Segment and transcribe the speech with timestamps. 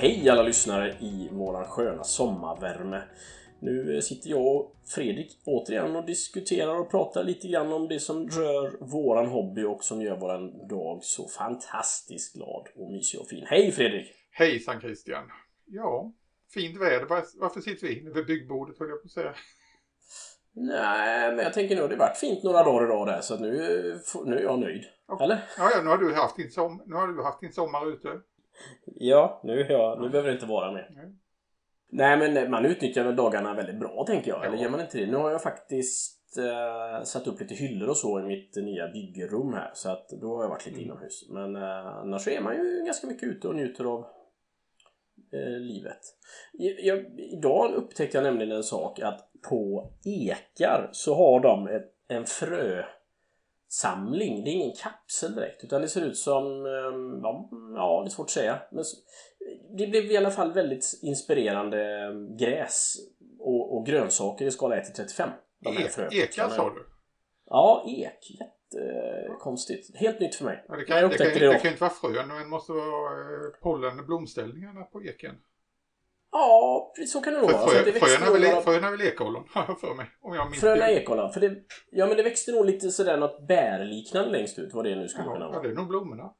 [0.00, 3.02] Hej alla lyssnare i våran sköna sommarvärme.
[3.60, 8.28] Nu sitter jag och Fredrik återigen och diskuterar och pratar lite grann om det som
[8.28, 13.44] rör våran hobby och som gör våran dag så fantastiskt glad och mysig och fin.
[13.46, 14.06] Hej Fredrik!
[14.30, 15.24] Hejsan Christian!
[15.66, 16.12] Ja,
[16.54, 17.06] fint väder.
[17.06, 19.34] Var- Varför sitter vi inne vid byggbordet höll jag på att säga.
[20.52, 23.50] Nej, men jag tänker har det varit fint några dagar idag där så nu,
[24.24, 24.84] nu är jag nöjd.
[25.08, 25.22] Ja.
[25.24, 25.38] Eller?
[25.58, 28.08] Ja, ja, nu har du haft din, som, nu har du haft din sommar ute.
[28.84, 30.88] Ja, nu, jag, nu behöver det inte vara mer.
[30.90, 31.14] Nej.
[31.90, 34.38] Nej, men man utnyttjar väl dagarna väldigt bra tänker jag.
[34.40, 34.44] Ja.
[34.44, 35.06] Eller gör man inte det?
[35.06, 39.52] Nu har jag faktiskt eh, satt upp lite hyllor och så i mitt nya byggrum
[39.52, 39.70] här.
[39.74, 40.88] Så att då har jag varit lite Mm.
[40.90, 41.28] inomhus.
[41.30, 44.06] Men eh, annars är man ju ganska mycket ute och njuter av
[45.32, 46.00] eh, livet.
[46.82, 52.24] Jag, idag upptäckte jag nämligen en sak att på ekar så har de ett, en
[52.26, 52.84] frösamling.
[54.44, 56.72] Det är ingen kapsel direkt utan det ser ut som, eh,
[57.76, 58.58] ja, det är svårt att säga.
[58.70, 58.84] Men
[59.78, 62.96] det blev i alla fall väldigt inspirerande eh, gräs
[63.38, 65.30] och, och grönsaker i skala 1 till 35.
[65.60, 66.22] De här E- fröpåsarna.
[66.24, 66.86] Ekar sa du?
[67.46, 68.38] Ja, ek.
[68.74, 69.96] Jättekonstigt.
[69.96, 70.64] Helt nytt för mig.
[70.68, 72.72] Ja, det, Jag kan, det, kan, det, det kan inte vara frön, men det måste
[72.72, 75.34] vara eh, pollen blomställningarna på eken.
[76.32, 77.60] Ja, precis så kan det nog vara.
[77.62, 79.80] Så att frö, det växte frön är väl, några- frön är väl ekollon, har jag
[79.80, 80.06] för mig.
[80.20, 80.92] Om jag minns Fröna det.
[80.92, 81.32] ekollon.
[81.32, 81.56] För det,
[81.90, 84.74] ja, men det växte nog lite sådär något bärliknande längst ut.
[84.74, 85.62] Vad det nu skulle kunna Ja, ja, vara.
[85.62, 86.34] det är nog blommorna.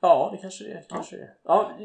[0.00, 0.84] Ja, det kanske det är.
[0.88, 1.34] Kanske är.
[1.44, 1.78] Ja,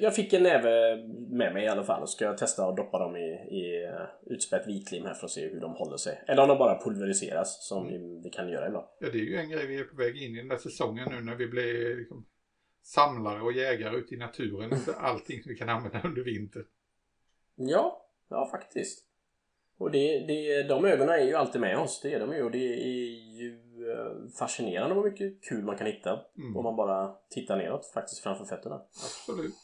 [0.00, 0.96] jag fick en näve
[1.28, 4.66] med mig i alla fall och ska testa att doppa dem i, i eh, utspätt
[4.66, 6.24] vitlim här för att se hur de håller sig.
[6.26, 8.22] Eller om de bara pulveriseras som Mm.
[8.22, 8.86] det kan göra ibland.
[9.00, 11.08] Ja, det är ju en grej vi är på väg in i den där säsongen
[11.10, 12.26] nu när vi blir liksom,
[12.82, 14.70] samlare och jägare ute i naturen.
[14.96, 16.64] Allting som vi kan använda under vintern.
[17.56, 19.06] Ja, ja faktiskt.
[19.78, 22.00] Och det, det, de ögonen är ju alltid med oss.
[22.02, 22.42] Det är de ju.
[22.42, 23.62] Och det är ju
[24.38, 26.56] fascinerande vad mycket kul man kan hitta Mm.
[26.56, 28.82] om man bara tittar neråt faktiskt framför fötterna.
[29.04, 29.54] Absolut.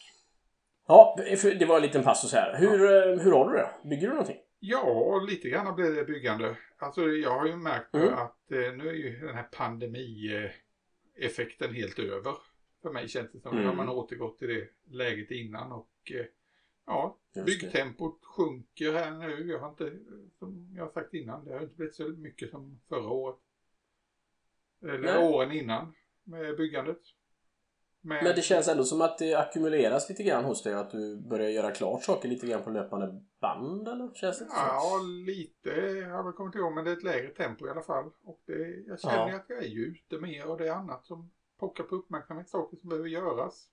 [0.87, 1.17] Ja,
[1.59, 2.57] det var en liten passus här.
[2.59, 3.71] Hur, eh, hur har du det?
[3.89, 4.39] Bygger du någonting?
[4.61, 6.57] Ja, lite grann blir det byggande.
[6.79, 8.15] Alltså jag har ju märkt Mm.
[8.15, 12.35] att eh, nu är ju den här pandemieffekten helt över.
[12.83, 13.59] För mig känns det som.
[13.59, 13.77] Mm.
[13.77, 16.27] man återgått till det läget innan och eh,
[16.87, 17.53] ja, Just det.
[17.67, 19.51] byggtempot sjunker här nu.
[19.51, 19.93] Jag har inte,
[20.39, 23.37] som jag har sagt innan, det har inte blivit så mycket som förra året.
[24.83, 25.29] Eller Nej.
[25.35, 25.95] åren innan
[26.25, 26.99] med byggandet.
[28.05, 30.75] Men, Men det känns ändå som att det ackumuleras lite grann hos dig.
[30.75, 34.15] Att du börjar göra klart saker lite grann på löpande band eller?
[34.15, 34.53] Känns det så?
[34.57, 35.71] Ja, lite
[36.11, 38.11] har jag kommit ihåg, men det är ett lägre tempo i alla fall.
[38.25, 39.37] Och det, jag känner Ja.
[39.37, 42.77] att jag är ju ute mer och det är annat som pockar på uppmärksamhet, saker
[42.77, 43.69] som behöver göras.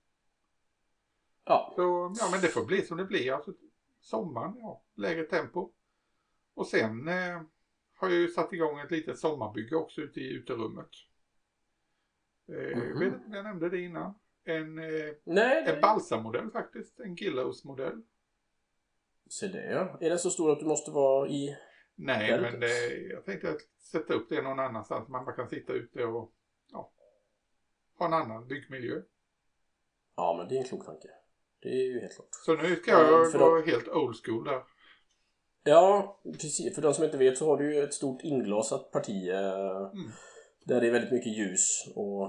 [1.45, 1.73] Ja.
[1.75, 3.31] Så ja, men det får bli som det blir.
[3.33, 3.53] Alltså,
[4.01, 5.71] sommaren, ja, lägre tempo.
[6.53, 7.41] Och sen eh,
[7.99, 10.89] har jag ju satt igång ett litet sommarbygge också ute i uterummet.
[12.49, 12.99] Eh, Jag Mhm.
[12.99, 14.13] vet jag nämnde det innan.
[14.43, 15.79] En, eh, Nej, en det...
[15.81, 18.01] Balsa-modell faktiskt, en Gillows-modell.
[19.29, 19.97] Se det ja.
[20.01, 21.57] Är den så stor att du måste vara i...
[21.95, 25.07] Nej, Där men det, jag tänkte att sätta upp det någon annanstans.
[25.09, 26.33] Man bara kan sitta ute och
[26.71, 26.91] ja,
[27.97, 29.01] ha en annan byggmiljö.
[30.15, 31.07] Ja, men det är en klok tanke.
[31.59, 32.27] Det är ju helt klart.
[32.31, 34.63] Så nu ska Ja, jag för gå då- helt old school där.
[35.63, 36.75] Ja, precis.
[36.75, 40.11] För de som inte vet så har du ju ett stort inglasat parti eh, Mm.
[40.65, 42.25] där det är väldigt mycket ljus och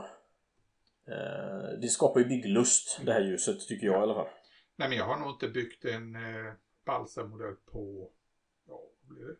[1.07, 4.29] eh, det skapar ju bygglust det här ljuset tycker jag i alla fall.
[4.77, 6.53] Nej, men jag har nog inte byggt en eh,
[6.85, 8.11] Balsa-modell på,
[8.69, 9.37] ja, blir det?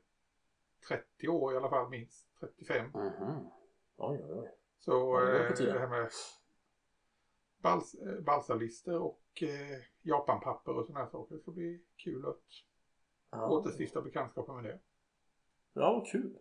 [0.89, 2.27] 30 år i alla fall minst.
[2.41, 2.91] 35.
[2.95, 3.47] Mhm.
[3.97, 4.49] Oj, oj, oj.
[4.81, 6.11] Så Ja, eh, det här med
[7.63, 11.35] bals, eh, balsalister och eh, japanpapper och sådana här saker.
[11.35, 12.43] Det ska bli kul att
[13.31, 13.49] Ja.
[13.51, 14.79] återstifta bekantskapen med det.
[15.75, 16.37] Ja, vad kul.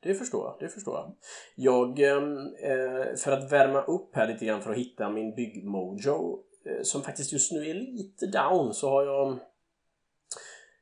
[0.00, 1.14] Det förstår jag, det förstår jag.
[1.54, 6.42] Jag, ehm, eh, för att värma upp här lite grann för att hitta min byggmojo
[6.64, 9.38] eh, som faktiskt just nu är lite down så har jag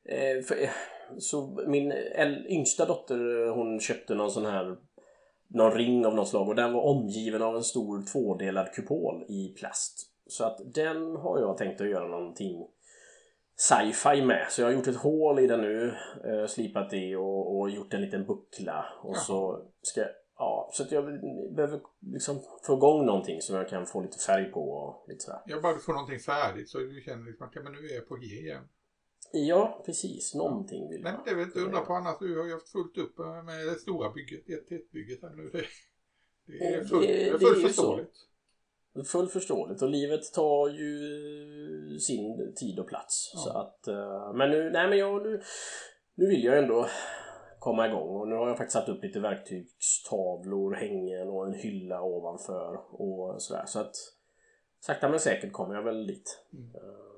[0.04, 0.70] eh, för, eh,
[1.18, 1.92] så min
[2.48, 4.76] yngsta dotter eh, hon köpte någon sån här
[5.48, 9.54] någon ring av något slag och den var omgiven av en stor tvådelad kupol i
[9.58, 10.08] plast.
[10.26, 12.66] Så att den har jag tänkt att göra någonting
[13.68, 14.46] sci-fi med.
[14.50, 15.94] Så jag har gjort ett hål i den nu,
[16.24, 18.84] eh, slipat det och, och gjort en liten buckla.
[19.02, 19.20] Och Jaha.
[19.20, 20.04] så ska
[20.38, 21.04] Ja, så att jag
[21.56, 25.40] behöver liksom få igång någonting som jag kan få lite färg på och lite sådär.
[25.46, 28.08] Jag bara får någonting färdigt så du känner liksom att ja, men nu är jag
[28.08, 28.64] på G igen.
[29.32, 30.34] Ja, precis.
[30.34, 31.12] Någonting vill jag.
[31.12, 32.16] men det är väl inte undra på annars.
[32.20, 35.50] Du har ju haft fullt upp med det stora bygget, 1 bygget här nu.
[35.52, 35.62] Det,
[36.58, 38.16] det är Det- fullt, det är det är fullt förståeligt.
[39.06, 43.32] Fullt förståeligt och livet tar ju sin tid och plats.
[43.34, 43.40] Ja.
[43.40, 45.42] Så att, eh, men nu, nej men jag, nu,
[46.14, 46.86] nu vill jag ändå
[47.58, 52.02] komma igång och nu har jag faktiskt satt upp lite verktygstavlor, hängen och en hylla
[52.02, 53.64] ovanför och sådär.
[53.66, 53.94] Så att
[54.80, 56.44] sakta men säkert kommer jag väl dit.
[56.52, 56.74] Mm.
[56.74, 57.12] Eh,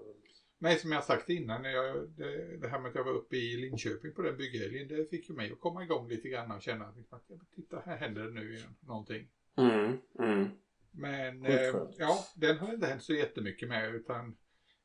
[0.58, 3.36] Nej, som jag sagt innan, när jag, det, det här med att jag var uppe
[3.36, 6.62] i Linköping på den bygghelgen, det fick ju mig att komma igång lite grann och
[6.62, 9.28] känna att titta, här händer det nu igen någonting.
[9.56, 10.50] Mm, mm.
[10.96, 14.37] Men eh, ja, den har inte hänt så jättemycket med utan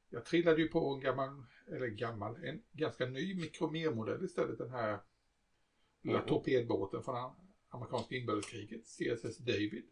[0.10, 4.58] jag trillade ju på en gammal, eller gammal, en ganska ny mikromermodell istället.
[4.58, 5.00] Den här
[6.04, 6.28] lilla Mhm.
[6.28, 7.36] torpedbåten från am-
[7.70, 9.86] amerikanska inbördeskriget, CSS David.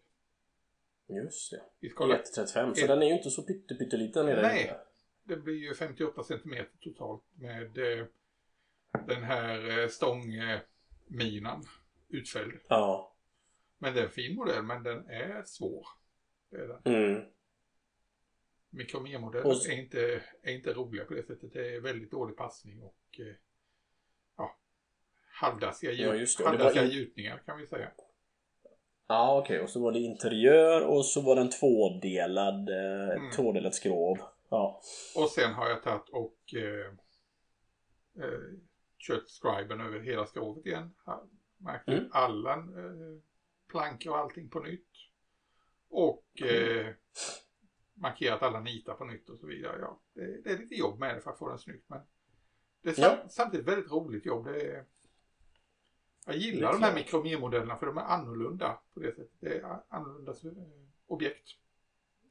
[1.10, 1.62] Just det.
[1.80, 4.28] Vi ska kolla, 135, så den är ju inte så pytte, pytteliten.
[4.28, 4.62] är den Nej.
[4.62, 4.80] inte.
[5.24, 8.06] det blir ju 58 centimeter totalt med eh,
[9.08, 11.64] den här eh, stångminan
[12.10, 12.54] utfälld.
[12.70, 13.16] Ja.
[13.78, 15.88] Men det är en fin modell men den är svår.
[16.50, 16.94] Det är den.
[16.96, 17.22] Mm.
[18.70, 21.54] Mikromermodeller Och är inte, är inte roliga på det sättet.
[21.54, 23.36] Det är väldigt dålig passning och eh,
[24.38, 24.58] ja,
[25.42, 26.44] halvdassiga, Ja, gjut, det.
[26.44, 27.92] Det var halvdassiga in- gjutningar kan vi säga.
[29.08, 29.60] Ja, okej.
[29.62, 33.32] Och så var det interiör och så var det en tvådelad, eh, Mm.
[33.32, 34.18] tvådelat skrov.
[34.50, 34.82] Ja.
[35.16, 36.88] Och sen har jag tagit och eh,
[38.26, 38.40] eh,
[38.98, 40.94] kört scriben över hela skrovet igen.
[41.06, 41.28] Ha-
[41.60, 42.10] Märkt ut Mm.
[42.12, 43.20] alla eh,
[43.72, 44.87] plankor och allting på nytt.
[45.90, 46.78] Och Mm.
[46.80, 46.94] eh,
[47.94, 49.78] markerat alla nitar på nytt och så vidare.
[49.82, 51.84] Ja, det, det är lite jobb med det för att få den snyggt.
[51.88, 52.00] Men
[52.84, 53.30] det är sam- Ja.
[53.30, 54.46] samtidigt väldigt roligt jobb.
[54.46, 54.84] Det är,
[56.26, 59.32] jag gillar de här mikromermodellerna för de är annorlunda på det sättet.
[59.40, 60.64] Det är annorlunda eh,
[61.08, 61.48] objekt.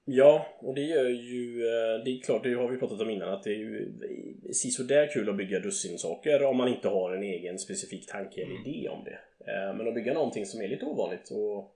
[0.04, 1.60] Ja, och det gör ju...
[1.66, 3.92] eh, Det är klart, det har vi pratat om innan, att det är ju
[4.52, 8.54] sådär kul att bygga dussin saker om man inte har en egen specifik tanke eller
[8.56, 8.66] Mm.
[8.66, 9.18] idé om det.
[9.52, 11.75] Eh, Men att bygga någonting som är lite ovanligt och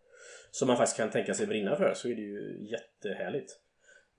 [0.51, 3.57] som man faktiskt kan tänka sig brinna för så är det ju jättehärligt.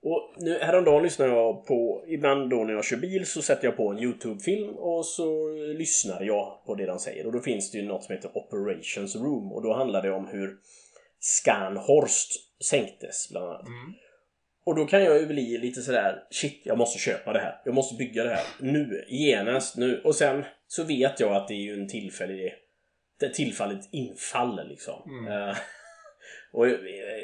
[0.02, 3.76] Och nu häromdagen lyssnar jag på, ibland då när jag kör bil så sätter jag
[3.76, 7.26] på en YouTube-film och så lyssnar jag på det de säger.
[7.26, 10.26] Och då finns det ju något som heter Operations Room och då handlar det om
[10.26, 10.56] hur
[11.20, 12.32] Scanhorst
[12.64, 13.66] sänktes bland annat.
[13.66, 13.94] Mm.
[14.64, 17.60] Och då kan jag ju bli lite sådär Shit, jag måste köpa det här.
[17.64, 18.46] Jag måste bygga det här.
[18.60, 20.00] Nu, genast, nu.
[20.04, 22.54] Och sen så vet jag att det är ju en tillfällig...
[23.20, 25.26] Är tillfälligt infall liksom.
[25.26, 25.54] Mm.
[26.52, 26.78] Eh, och jag,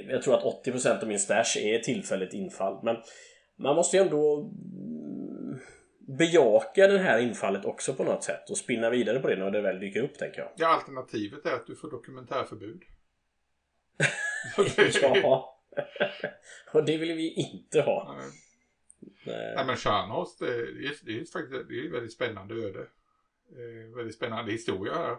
[0.08, 2.80] jag tror att 80% av min stash är tillfälligt infall.
[2.82, 2.96] Men
[3.56, 5.58] man måste ju ändå mm,
[5.98, 9.60] bejaka det här infallet också på något sätt och spinna vidare på det när det
[9.60, 10.50] väl dyker upp tänker jag.
[10.56, 12.82] Ja, alternativet är att du får dokumentärförbud.
[15.02, 15.54] Ja.
[16.72, 18.16] och det vill vi inte ha.
[18.18, 18.30] Nej.
[19.26, 19.54] Nej.
[19.56, 22.86] Nej men Stjärnhorst, det är, det är faktiskt det är väldigt spännande öde.
[23.50, 25.16] Eh, väldigt spännande historia här.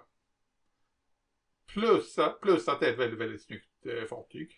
[1.74, 3.69] Plus, plus att det är ett väldigt, väldigt snyggt eh,
[4.10, 4.50] fartyg.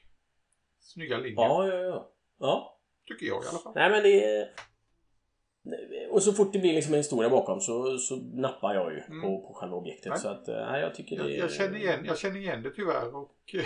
[0.79, 2.11] Snygga linjer, Ja, ja, ja.
[2.39, 2.79] Ja.
[3.07, 3.73] tycker jag i alla fall.
[3.75, 4.49] Nej men det.
[6.09, 9.21] Och så fort det blir liksom en historia bakom så, så nappar jag ju Mm.
[9.21, 10.09] på, på själva objektet.
[10.09, 10.19] Nej.
[10.19, 13.15] Så att, eh, nej, jag tycker det Jag, känner igen, jag känner igen det tyvärr
[13.15, 13.63] och eh,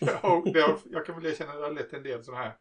[0.00, 2.42] det har, det har, jag kan väl erkänna att det har lett en del sådana
[2.42, 2.56] här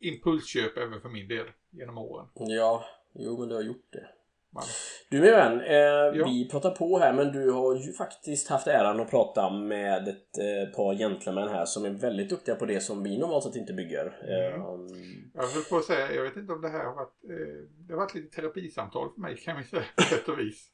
[0.00, 2.26] impulsköp även för min del genom åren.
[2.34, 2.84] Ja,
[3.14, 4.06] jo men du har gjort det.
[4.52, 4.64] Man,
[5.10, 9.00] Du min vän, eh, vi pratar på här men du har ju faktiskt haft äran
[9.00, 13.02] att prata med ett eh, par gentlemän här som är väldigt duktiga på det som
[13.02, 14.18] vi normalt sett inte bygger.
[14.22, 14.62] Mm.
[14.62, 14.92] Eh,
[15.34, 17.92] jag höll på att säga, jag vet inte om det här har varit, eh, det
[17.92, 20.68] har varit lite terapisamtal för mig kan vi säga på sätt och vis.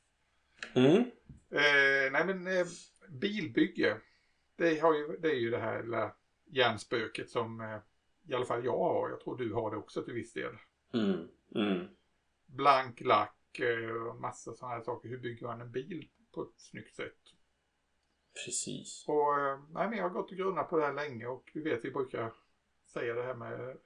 [0.75, 0.97] mm.
[1.50, 2.66] Eh, nej men eh,
[3.09, 3.97] bilbygge.
[4.56, 6.12] Det, har ju, det är ju det här lilla
[6.50, 7.80] hjärnspöket som
[8.28, 9.11] i alla fall jag har.
[9.11, 10.52] Jag tror du har det också till viss del.
[10.95, 11.28] Mm.
[11.54, 11.87] Mm.
[12.47, 15.08] Blank lack eh, massa sådana här saker.
[15.08, 17.18] Hur bygger man en bil på ett snyggt sätt?
[18.44, 19.04] Precis.
[19.08, 21.60] Och eh, nej men jag har gått och grunnat på det här länge och vi
[21.60, 22.32] vet vi brukar
[22.86, 23.76] säga det här med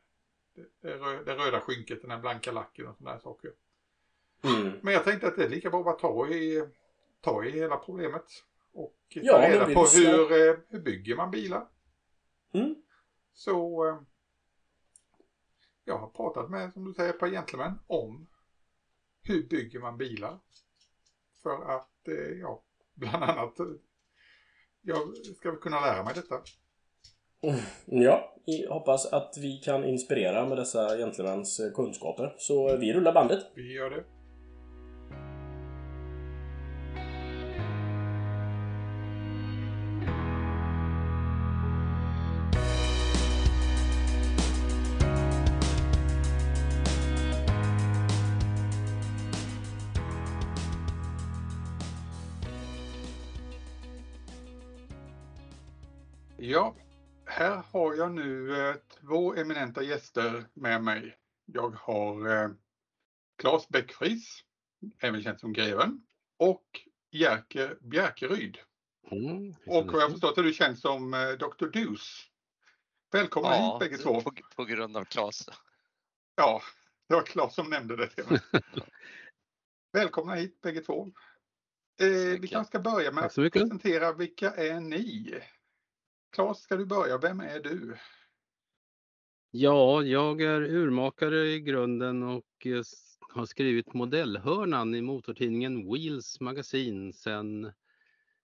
[0.54, 3.52] det, det, rö, det röda skynket, den här blanka lacken och sådana här saker.
[4.42, 4.78] Mm.
[4.82, 6.68] Men jag tänkte att det är lika bra att bara ta i,
[7.20, 8.24] ta i hela problemet.
[8.72, 11.66] Och ta Ja, reda på hur, eh, hur bygger man bilar.
[12.52, 12.74] Mm.
[13.32, 14.00] Så eh,
[15.84, 18.26] jag har pratat med, som du säger, ett par gentlemän om
[19.22, 20.38] hur bygger man bilar.
[21.42, 22.62] För att, eh, ja,
[22.94, 23.66] bland annat, eh,
[24.82, 26.40] jag ska kunna lära mig detta.
[27.86, 32.34] Ja, i- hoppas att vi kan inspirera med dessa gentlemans eh, kunskaper.
[32.38, 33.46] Så vi rullar bandet.
[33.54, 34.04] Vi gör det.
[58.00, 61.16] Jag nu ett två eminenta gäster med mig.
[61.44, 62.50] Jag har eh,
[63.38, 64.44] Claes Bäckfris,
[64.98, 66.06] även känd som Greven,
[66.38, 66.64] och
[67.10, 68.58] Jerker Bjärkeryd.
[69.10, 71.66] Mm, Och vad jag förstått är du känd som eh, Dr.
[71.66, 72.26] Deuce.
[73.12, 74.20] Välkomna hit bägge två.
[74.20, 75.48] På, på grund av Claes.
[76.36, 76.62] Ja,
[77.08, 78.40] det var Claes som nämnde det till mig.
[79.92, 81.06] Välkomna hit bägge två.
[82.00, 85.40] Eh, vi kanske ska börja med att presentera vilka är ni?
[86.30, 87.18] Claes, ska du börja?
[87.18, 87.96] Vem är du?
[89.50, 92.82] Ja, jag är urmakare i grunden och eh,
[93.20, 97.72] har skrivit modellhörnan i motortidningen Wheels magasin sen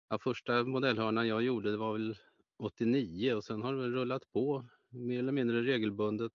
[0.09, 2.17] ja, första modellhörnan jag gjorde det var väl
[2.57, 6.33] 89 och sen har det väl rullat på mer eller mindre regelbundet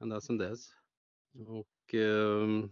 [0.00, 0.68] ända sedan dess.
[1.46, 2.64] Och eh,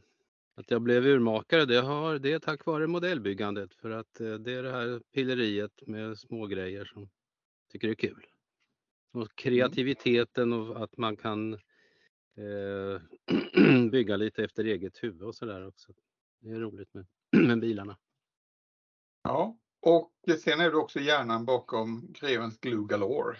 [0.54, 4.52] att jag blev urmakare det, har, det är tack vare modellbyggandet för att eh, det
[4.52, 7.08] är det här pilleriet med små grejer som
[7.76, 8.26] tycker är kul.
[9.12, 11.52] Och kreativiteten och att man kan
[12.36, 13.00] eh,
[13.90, 15.92] bygga lite efter eget huvud och sådär också.
[16.40, 17.06] Det är roligt med,
[17.46, 17.98] med bilarna.
[19.22, 23.36] Ja, och sen är du också hjärnan bakom Grevens Glue Galore.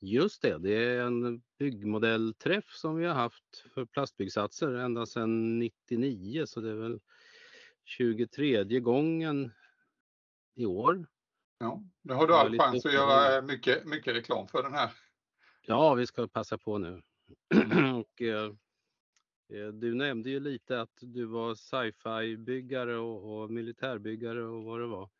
[0.00, 6.46] Just det, det är en byggmodellträff som vi har haft för plastbyggsatser ända sedan 99
[6.46, 7.00] så det är väl
[7.84, 9.52] 23 gången
[10.54, 11.06] i år.
[11.64, 14.90] Ja, nu har du all chans att göra mycket, mycket reklam för den här.
[15.62, 17.02] Ja, vi ska passa på nu.
[17.94, 18.52] och, eh,
[19.52, 24.80] eh, du nämnde ju lite att du var sci-fi byggare och, och militärbyggare och vad
[24.80, 25.10] det var.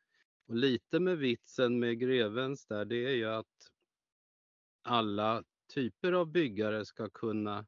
[0.47, 3.71] Och lite med vitsen med grevens där, det är ju att
[4.83, 7.67] alla typer av byggare ska kunna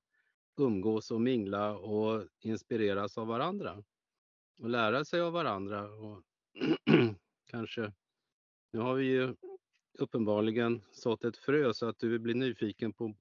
[0.56, 3.83] umgås och mingla och inspireras av varandra.
[4.59, 5.90] Och lära sig av varandra.
[5.90, 6.23] Och
[7.50, 7.92] kanske,
[8.70, 9.35] nu har vi ju
[9.99, 13.16] uppenbarligen sått ett frö så att du blir nyfiken på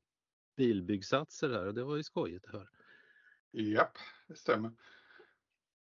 [0.57, 2.67] bilbyggsatser här och det var ju skojigt att höra.
[3.51, 3.97] Japp,
[4.27, 4.71] det stämmer.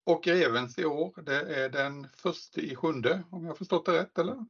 [0.04, 4.18] Och Grevens i år, det är den första i sjunde, om jag förstått det rätt,
[4.18, 4.46] eller?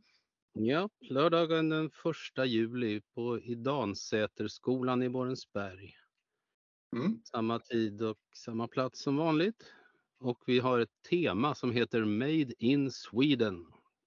[0.53, 5.97] Ja, lördagen den första juli på Idansäterskolan i Borensberg.
[6.97, 7.21] Mm.
[7.25, 9.73] Samma tid och samma plats som vanligt.
[10.19, 13.67] Och vi har ett tema som heter Made in Sweden,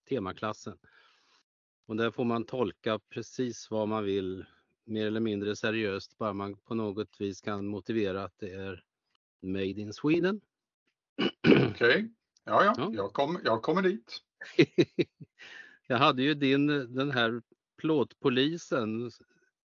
[0.10, 0.78] temaklassen.
[1.86, 4.46] Och där får man tolka precis vad man vill,
[4.84, 8.84] mer eller mindre seriöst, bara man på något vis kan motivera att det är
[9.42, 10.42] Made in Sweden.
[11.72, 12.12] Okej,
[12.44, 12.92] ja, ja, Ja.
[12.94, 14.22] Jag, kom, jag kommer dit.
[15.88, 17.42] Jag hade ju din, den här
[17.78, 19.12] plåtpolisen,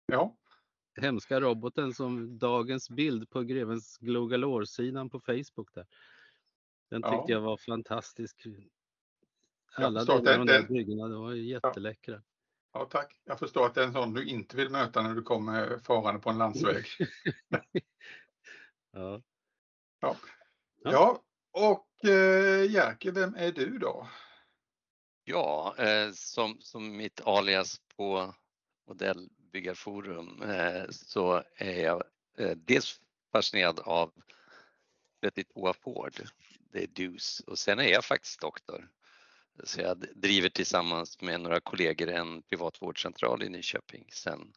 [0.06, 0.36] Ja,
[1.02, 5.86] hemska roboten som dagens bild på Grevens Glogalore-sidan på Facebook där.
[6.90, 7.12] Den Ja.
[7.12, 8.46] tyckte jag var fantastisk.
[9.76, 12.22] Alla delar av de den- där byggena, det var ju jätteläckra.
[12.74, 13.20] ja, tack.
[13.26, 16.20] Jag förstår att det är en sån du inte vill möta när du kommer farande
[16.22, 16.86] på en landsväg.
[18.94, 19.22] Ja.
[20.02, 20.16] Ja,
[20.84, 20.92] Ja.
[20.92, 24.08] ja och eh, Jerker, vem är du då?
[25.24, 28.36] Ja, eh, som, som mitt alias på
[28.88, 32.04] Modellbyggarforum eh, så är jag
[32.38, 33.02] eh, dels
[33.32, 34.12] fascinerad av
[35.22, 36.14] 32 Ford,
[36.72, 38.90] det är DUS och sen är jag faktiskt doktor.
[39.64, 44.54] Så jag driver tillsammans med några kollegor en privat vårdcentral i Nyköping sen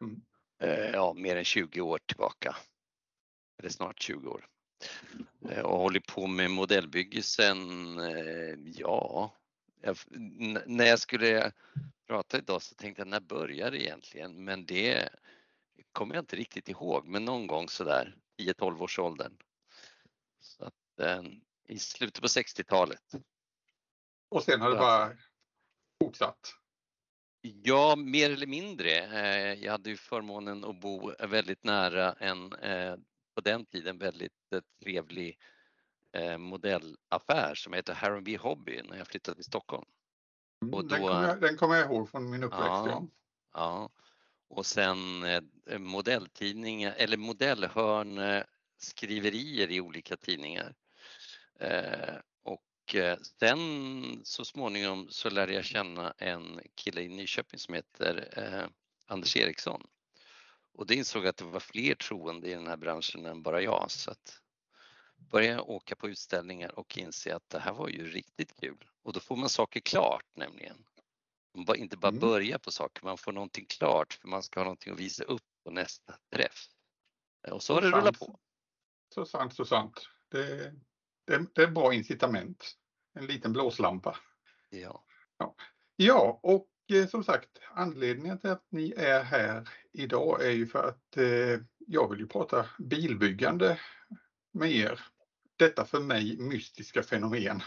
[0.00, 0.20] Mm.
[0.58, 2.56] eh, ja, mer än 20 år tillbaka.
[3.58, 4.46] Eller snart 20 år.
[5.50, 9.34] Eh, Och håller på med modellbygge sen, eh, ja,
[9.80, 9.96] jag,
[10.66, 11.52] när jag skulle
[12.06, 14.44] prata idag så tänkte jag när började det egentligen?
[14.44, 15.08] Men det
[15.92, 19.36] kommer jag inte riktigt ihåg, men någon gång sådär 10-12 års åldern.
[20.40, 21.22] Så att, eh,
[21.68, 23.14] I slutet på 60-talet.
[24.28, 25.12] Och sen har det bara
[26.02, 26.54] fortsatt.
[27.40, 28.90] Ja, mer eller mindre.
[28.90, 32.96] Eh, Jag hade ju förmånen att bo väldigt nära en eh,
[33.34, 35.38] på den tiden väldigt eh, trevlig
[36.38, 39.84] modellaffär som heter Harrowby Hobby när jag flyttade till Stockholm.
[40.62, 42.64] Mm, Och den, då- kommer jag, den kommer jag ihåg från min uppväxt.
[42.64, 42.88] Ja.
[42.90, 43.08] Ja.
[43.52, 43.90] Ja,
[44.48, 44.98] och sen
[45.78, 48.42] modelltidningar eller modellhörn
[48.78, 50.74] skriverier i olika tidningar.
[52.94, 58.68] Eh, sen så småningom så lärde jag känna en kille i Nyköping som heter eh,
[59.06, 59.86] Anders Eriksson.
[60.72, 63.90] Och det insåg att det var fler troende i den här branschen än bara jag
[63.90, 64.40] så att
[65.16, 68.84] började åka på utställningar och inse att det här var ju riktigt kul.
[69.02, 70.84] Och då får man saker klart nämligen.
[71.54, 72.20] Man bara, inte bara Mm.
[72.20, 75.42] börja på saker, man får någonting klart för man ska ha någonting att visa upp
[75.64, 76.66] på nästa träff.
[77.50, 78.40] Och så har det rullat på.
[79.14, 80.08] Så sant, så sant.
[80.28, 80.74] Det,
[81.24, 82.76] det, det är bra incitament.
[83.14, 84.16] En liten blåslampa.
[84.70, 85.04] Ja.
[85.96, 90.88] Ja, och eh, som sagt, anledningen till att ni är här idag är ju för
[90.88, 93.80] att eh, jag vill ju prata bilbyggande
[94.52, 95.00] med er.
[95.56, 97.62] Detta för mig mystiska fenomen.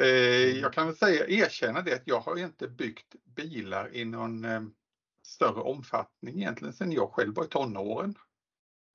[0.00, 0.06] Eh,
[0.58, 4.62] jag kan väl säga, erkänna det att jag har inte byggt bilar i någon eh,
[5.22, 8.14] större omfattning egentligen sedan jag själv var i tonåren.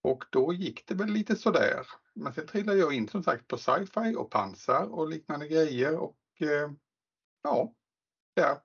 [0.01, 1.85] Och då gick det väl lite sådär.
[2.15, 6.17] Men sen trillade jag in som sagt på sci-fi och pansar och liknande grejer och
[6.39, 6.71] eh,
[7.43, 7.73] ja,
[8.35, 8.57] där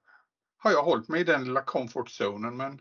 [0.56, 2.80] har jag hållit mig i den lilla comfort zonen men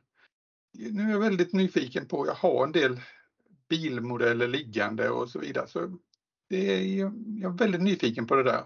[0.71, 3.01] nu är jag väldigt nyfiken på, jag har en del
[3.69, 5.67] bilmodeller liggande och så vidare.
[5.67, 5.97] Så
[6.49, 8.65] det är, jag är väldigt nyfiken på det där.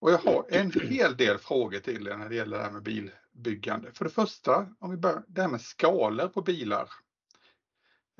[0.00, 2.82] Och jag har en hel del frågor till er när det gäller det här med
[2.82, 3.92] bilbyggande.
[3.92, 6.88] För det första, om vi börjar, det här med skalor på bilar.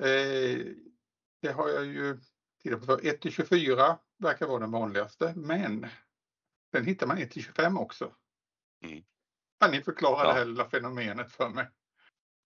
[0.03, 0.65] Eh,
[1.41, 2.19] det har jag ju.
[3.03, 5.87] 1 till 24 verkar vara den vanligaste, men
[6.71, 8.15] sen hittar man 1 till 25 också.
[8.85, 9.03] Mm.
[9.59, 10.27] Kan ni förklara Ja.
[10.27, 11.69] det här lilla fenomenet för mig?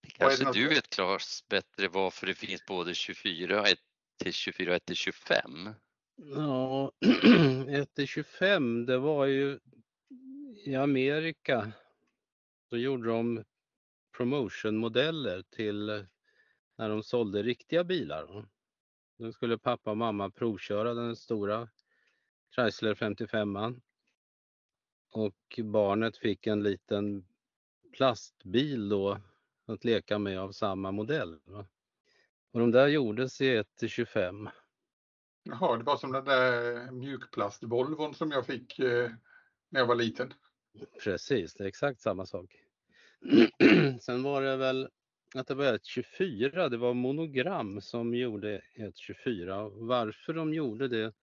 [0.08, 3.80] Kanske något- du vet Claes bättre varför det finns både 24 1
[4.24, 5.70] till 24 och 1 till 25?
[6.16, 6.92] Ja,
[7.70, 9.60] 1 till 25, det var ju
[10.66, 11.72] i Amerika.
[12.70, 13.44] Så gjorde de
[14.18, 16.06] promotionmodeller till
[16.78, 18.48] när de sålde riktiga bilar.
[19.18, 21.70] Då skulle pappa och mamma provköra den stora
[22.56, 23.82] Chrysler 55an.
[25.12, 27.26] Och barnet fick en liten
[27.98, 29.22] plastbil då
[29.66, 31.40] att leka med av samma modell.
[31.46, 31.66] va.
[32.52, 34.50] Och de där gjordes i 1 till 25.
[35.44, 39.12] Jaha, det var som den där mjukplast-Volvon som jag fick eh,
[39.70, 40.34] när jag var liten.
[41.04, 42.56] Precis, det är exakt samma sak.
[44.02, 44.90] Sen var det väl
[45.36, 49.70] att det var ett 24, det var Monogram som gjorde ett 24.
[49.70, 51.14] Varför de gjorde det,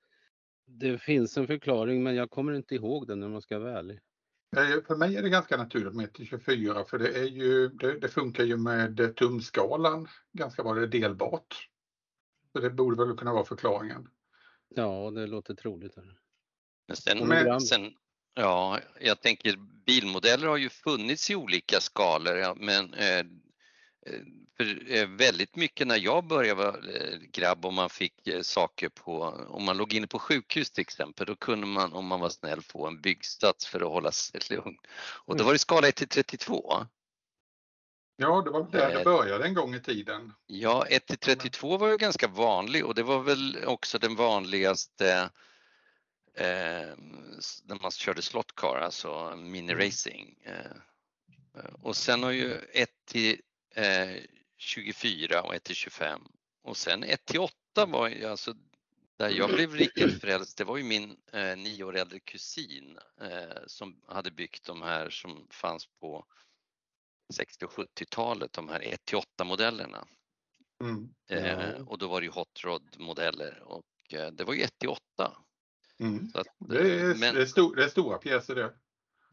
[0.66, 4.00] det finns en förklaring men jag kommer inte ihåg den om man ska vara ärlig.
[4.56, 7.98] Eh, För mig är det ganska naturligt med 1 24 för det, är ju, det,
[7.98, 11.68] det funkar ju med tumskalan ganska bra, det är delbart.
[12.52, 14.08] Så det borde väl kunna vara förklaringen.
[14.68, 15.96] Ja, det låter troligt.
[16.86, 17.92] Men sen, Men- sen,
[18.34, 19.56] ja, jag tänker
[19.86, 23.24] bilmodeller har ju funnits i olika skalor, ja, men eh,
[24.56, 28.88] för eh, väldigt mycket när jag började vara eh, grabb och man fick eh, saker
[28.88, 32.28] på, om man låg inne på sjukhus till exempel, då kunde man om man var
[32.28, 34.76] snäll få en byggsats för att hålla sig lugn.
[35.24, 35.46] Och då Mm.
[35.46, 36.86] var det skala 1 till 32.
[38.16, 39.04] Ja, det var där det Eh.
[39.04, 40.32] började en gång i tiden.
[40.46, 45.30] Ja, 1 till 32 var ju ganska vanlig och det var väl också den vanligaste
[46.36, 46.96] eh,
[47.64, 50.34] när man körde slot car, alltså mini-racing.
[50.44, 50.54] Eh,
[51.56, 53.38] eh, och sen har ju 1 till eh,
[54.56, 56.20] 24 och 1 till 25
[56.62, 58.54] och sen 1 till 8 var ju alltså
[59.16, 63.62] där jag blev riktigt frälst, det var ju min eh, nio år äldre kusin eh,
[63.66, 66.24] som hade byggt de här som fanns på
[67.34, 70.06] 60 och 70-talet, de här 1 till 8 modellerna.
[70.80, 71.14] Mm.
[71.28, 74.78] Eh, och då var det ju hot rod modeller och eh, det var ju 1
[74.78, 75.00] till 8.
[75.98, 76.28] Mm.
[76.28, 78.74] Så att, Det, är, men, det, är stor, det är stora pjäser det.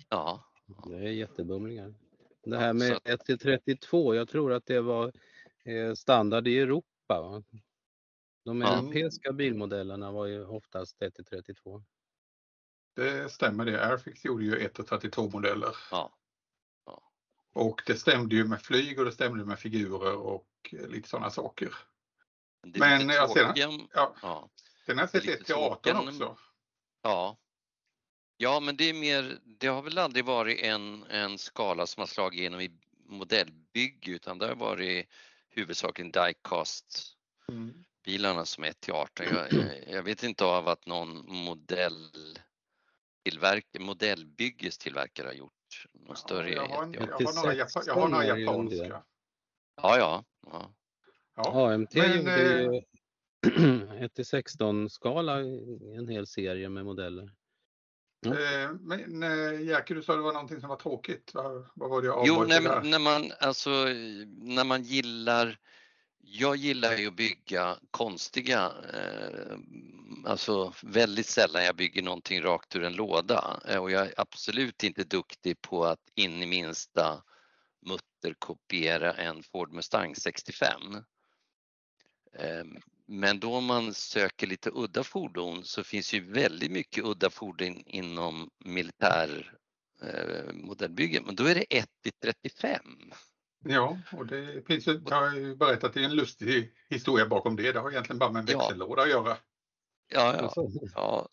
[0.10, 0.52] ja,
[0.86, 1.94] Det är jättebumlingar.
[2.44, 5.12] Det här Ja, med så att- 1 till 32, jag tror att det var
[5.64, 6.86] eh, standard i Europa.
[7.08, 7.44] Va?
[8.46, 8.78] De Ja.
[8.80, 11.84] europeiska bilmodellerna var ju oftast 1 till 32.
[12.96, 13.86] Det stämmer det.
[13.86, 15.76] Airfix gjorde ju 1 32 modeller.
[15.92, 16.12] ja,
[17.54, 21.30] Och det stämde ju med flyg och det stämde med figurer och eh, lite sådana
[21.30, 21.74] saker.
[22.64, 23.54] det är Men, lite ja, sedan-
[23.94, 24.50] Ja, ja,
[24.86, 26.22] sen har jag Det är sett lite 1 till 18 tråkigt.
[26.22, 26.38] också.
[27.02, 27.38] ja.
[28.42, 32.08] Ja, men det är mer, det har väl aldrig varit en, en skala som har
[32.08, 32.72] slagit igenom i
[33.06, 35.08] modellbygge utan det har varit
[35.50, 37.18] huvudsakligen diecast
[37.52, 37.84] Mm.
[38.06, 39.26] bilarna som är 1 till 18.
[39.32, 39.48] Jag,
[39.88, 42.10] jag, vet inte av att någon modell
[43.24, 47.36] tillverkare, modellbyggestillverkare har gjort någon större jag, har en, 1 jag, har 18.
[47.36, 48.78] några, jag har några 16 är ju en del.
[48.80, 49.04] japanska.
[49.82, 50.24] Ja, ja.
[50.46, 50.74] ja.
[51.36, 51.74] Ja.
[51.74, 52.82] AMT Men, gjorde eh,
[54.00, 57.32] ju 1 till 16 skala i en hel serie med modeller.
[58.26, 61.32] Eh, Men eh, Jerker, du sa det var någonting som var tråkigt.
[61.34, 63.70] Vad, vad var det jag Jo, avbröt nej, men när man alltså
[64.40, 65.60] när man gillar
[66.24, 69.58] jag gillar ju att bygga konstiga, eh,
[70.26, 74.84] alltså väldigt sällan jag bygger någonting rakt ur en låda eh, och jag är absolut
[74.84, 77.24] inte duktig på att in i minsta
[77.86, 80.82] mutter kopiera en Ford Mustang 65.
[82.34, 82.64] Eh,
[83.14, 88.50] Men då man söker lite udda fordon så finns ju väldigt mycket udda fordon inom
[88.66, 89.54] militär
[90.04, 92.82] eh, modellbygge, men då är det 1 till 35.
[93.64, 97.72] Ja, och det finns ju, jag har ju berättat en lustig historia bakom det.
[97.72, 98.58] Det har egentligen bara med en Ja.
[98.60, 99.38] växellåda att göra.
[100.14, 101.28] Ja, ja, Alltså, ja.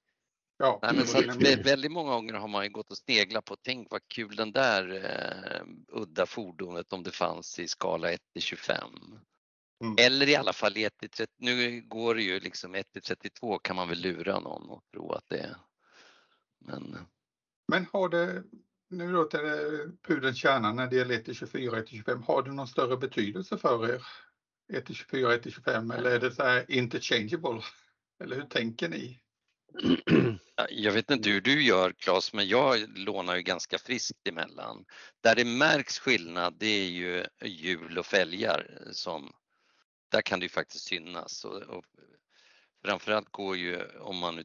[0.58, 3.56] Ja, Nej, men så det- väldigt många gånger har man ju gått och sneglat på,
[3.62, 8.42] tänk vad kul den där eh, udda fordonet om det fanns i skala 1 till
[8.42, 8.90] 25.
[9.84, 9.94] Mm.
[9.98, 13.02] Eller i alla fall i 1 till 30, nu går det ju liksom 1 till
[13.02, 15.56] 32 kan man väl lura någon och tro att det är.
[16.58, 16.98] Men
[17.68, 18.42] Men har det,
[18.90, 22.22] nu då till det pudelns kärna när det gäller 1 till 24, 1 till 25,
[22.22, 24.02] har det någon större betydelse för er?
[24.72, 27.62] 1 till 24, 1 till 25 eller är det så här interchangeable?
[28.24, 29.20] Eller hur tänker ni?
[30.56, 34.84] Ja, Jag vet inte hur du gör Claes, men jag lånar ju ganska friskt emellan.
[35.22, 39.32] Där det märks skillnad det är ju hjul och fälgar som,
[40.08, 41.44] där kan det ju faktiskt synas.
[41.44, 41.84] Och, och
[42.84, 44.44] framförallt går ju, om man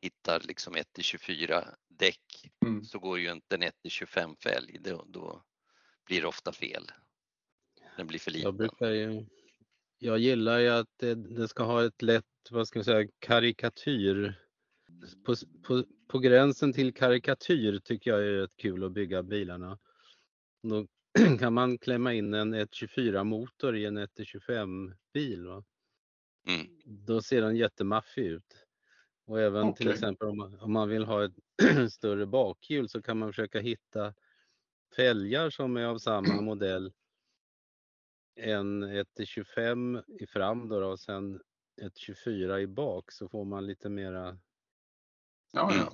[0.00, 2.84] hittar liksom 1 till 24 däck, Mm.
[2.84, 5.44] så går ju inte en 1 till 25 fälg, då, då
[6.06, 6.84] blir det ofta fel.
[7.96, 8.56] Den blir för Jag liten.
[8.56, 9.26] brukar ju,
[9.98, 14.34] jag gillar ju att det, det ska ha ett lätt, vad ska vi säga, karikatyr.
[15.26, 19.78] På, på, på gränsen till karikatyr tycker jag är rätt kul att bygga bilarna.
[20.62, 20.86] Då
[21.38, 25.46] kan man klämma in en 124 motor i en 125 bil.
[25.46, 25.64] Va?
[26.48, 26.66] Mm.
[26.84, 28.66] Då ser den jättemaffig ut.
[29.26, 29.94] Och även till Okej.
[29.94, 31.32] exempel om man, om man vill ha ett
[31.92, 34.14] större bakhjul så kan man försöka hitta
[34.96, 36.92] fälgar som är av samma modell.
[38.40, 41.40] En 1-25 i fram då, då och sen
[41.82, 44.38] ett 24 i bak så får man lite mera.
[45.52, 45.92] Ja, ja.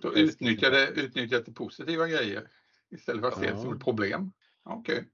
[0.00, 2.48] Då utnyttja det, utnyttja till positiva grejer
[2.90, 3.62] istället för att se det Ja.
[3.62, 4.32] som ett problem.
[4.64, 5.04] Okej.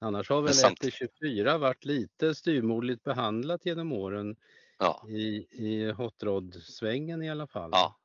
[0.00, 4.36] Annars har väl samt- 1-24 varit lite styrmodligt behandlat genom åren
[4.78, 5.06] Ja.
[5.08, 7.70] i, i hot rod-svängen i alla fall.
[7.72, 7.98] Ja.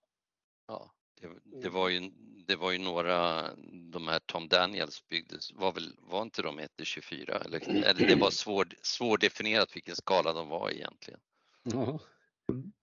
[0.67, 0.93] ja.
[1.21, 2.11] Det, det, var ju,
[2.47, 3.43] det var ju några,
[3.91, 7.37] de här Tom Daniels byggdes, var, väl, var inte de 1 till 24?
[7.37, 11.19] Eller, eller det var svår, svårdefinierat vilken skala de var egentligen.
[11.63, 11.99] Ja.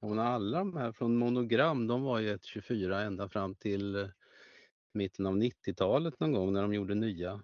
[0.01, 4.11] Men alla de här från Monogram, de var ju 1,24 ända fram till
[4.95, 7.43] mitten av 90-talet någon gång när de gjorde nya.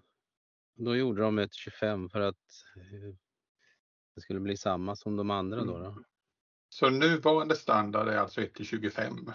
[0.74, 2.36] Då gjorde de 1,25 för att
[2.76, 3.14] eh,
[4.14, 5.78] det skulle bli samma som de andra då.
[5.78, 6.04] då.
[6.68, 9.32] Så nuvarande standard är alltså 1 till 25?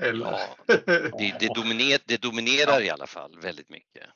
[0.00, 0.26] Eller?
[0.26, 0.56] Ja,
[1.18, 4.06] Det, det, dominer, det dominerar i alla fall väldigt mycket.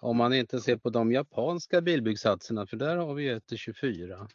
[0.00, 4.28] Om man inte ser på de japanska bilbyggsatserna, för där har vi ju 1,24.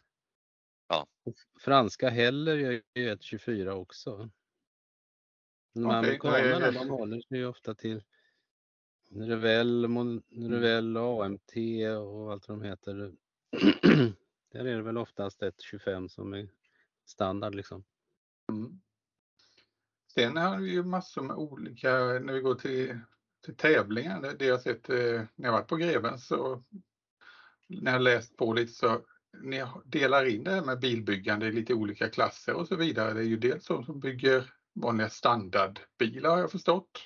[0.88, 1.06] Ja.
[1.24, 4.30] Och Franska heller gör ju 1,24 också.
[5.74, 8.02] De Okej, amerikanerna de håller sig ju ofta till
[9.10, 11.52] Revell, Mon- Revell AMT
[11.98, 13.12] och allt vad de heter.
[14.52, 16.48] Där är det väl oftast 1,25 som är
[17.06, 17.84] standard liksom.
[18.52, 18.80] Mm.
[20.14, 22.98] Sen har vi ju massor med olika, när vi går till,
[23.44, 26.64] till tävlingar, det, det jag sett eh, när jag varit på Greven så
[27.68, 29.04] när jag läst på lite så
[29.42, 33.12] ni delar in det här med bilbyggande i lite olika klasser och så vidare.
[33.12, 37.00] Det är ju dels de som bygger vanliga standardbilar har jag förstått.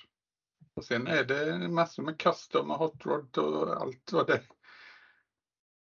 [0.74, 4.42] Och sen är det massor med custom och hot rod och allt vad, det,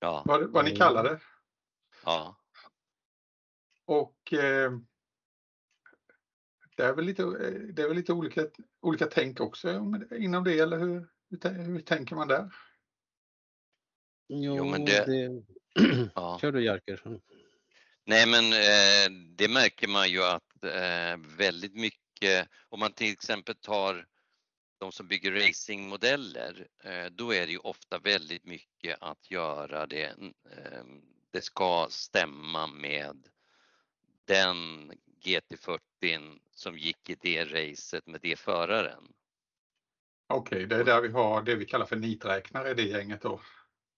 [0.01, 1.21] Ja, vad, vad ni kallar det.
[2.05, 2.37] ja.
[3.85, 4.73] Och eh,
[6.77, 7.29] det är väl lite, eh,
[7.73, 8.47] det är väl lite olika,
[8.81, 12.51] olika tänk också om- inom det, eller hur, hur, hur tänker man där?
[14.29, 15.05] Jo, men det...
[15.07, 15.45] det-
[16.15, 16.39] ja.
[16.41, 17.21] Kör du Jerker.
[18.05, 23.55] Nej men eh, det märker man ju att Eh, väldigt mycket, om man till exempel
[23.55, 24.07] tar
[24.79, 30.07] de som bygger racingmodeller, eh, då är det ju ofta väldigt mycket att göra det,
[30.51, 30.85] eh,
[31.31, 33.29] det ska stämma med
[34.25, 34.93] den
[35.25, 39.13] GT40 som gick i det racet med det föraren.
[40.29, 43.41] Okej, det är där vi har det vi kallar för niträknare i det gänget då.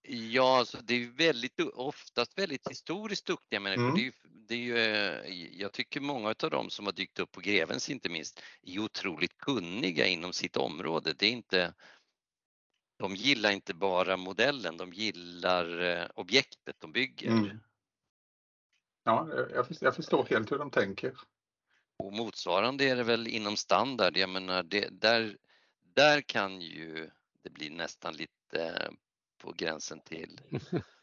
[0.09, 3.85] Ja, alltså det är väldigt, oftast väldigt historiskt duktiga människor.
[3.85, 3.95] Mm.
[3.95, 4.12] Det är
[4.49, 7.90] det är ju, eh, jag tycker många av dem som har dykt upp på Grevens
[7.90, 11.12] inte minst är otroligt kunniga inom sitt område.
[11.12, 11.75] Det är inte,
[12.99, 17.29] de gillar inte bara modellen, de gillar eh, objektet de bygger.
[17.29, 17.61] Mm.
[19.05, 21.17] Ja, jag, förstår, jag förstår helt hur de tänker.
[21.99, 24.17] Och motsvarande är det väl inom standard.
[24.17, 25.37] Jag menar, det, där,
[25.95, 27.11] där kan ju
[27.43, 28.90] det bli nästan lite
[29.44, 30.40] på gränsen till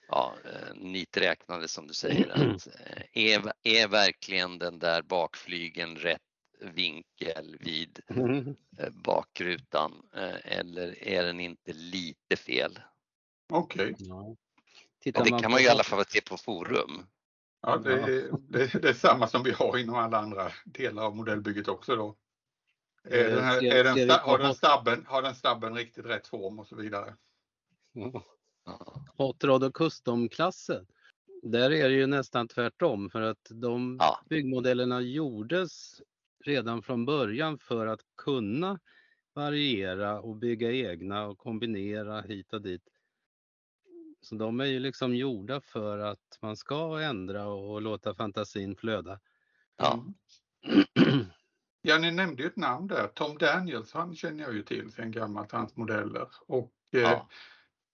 [0.08, 2.30] ja, eh, niträknande som du säger.
[2.30, 6.22] Att, eh, är, är verkligen den där bakflygen rätt
[6.62, 8.00] vinkel vid
[8.80, 9.92] eh, bakrutan
[10.44, 12.80] eller är den inte lite fel?
[13.50, 14.36] Okej, Ja.
[15.04, 17.06] Ja, det man kan på man ju i alla fall se på forum.
[17.62, 21.16] ja, det, är- det, det är samma som vi har inom alla andra delar av
[21.16, 22.18] modellbygget också då.
[23.04, 26.68] Är den här, är den, har, den stabben, har den stabben riktigt rätt form och
[26.68, 27.16] så vidare?
[29.18, 30.86] Hot Rod och Custom-klassen.
[31.44, 34.20] Där är det ju nästan tvärtom för att de Ja.
[34.30, 36.02] byggmodellerna gjordes
[36.46, 38.80] redan från början för att kunna
[39.34, 42.84] variera och bygga egna och kombinera hit och dit.
[44.22, 49.20] Så de är ju liksom gjorda för att man ska ändra och låta fantasin flöda.
[49.78, 50.06] Ja.
[51.84, 53.08] Ja, ni nämnde ju ett namn där.
[53.08, 56.28] Tom Daniels, han känner jag ju till sen gammalt, hans modeller.
[56.48, 57.30] Och eh, Ja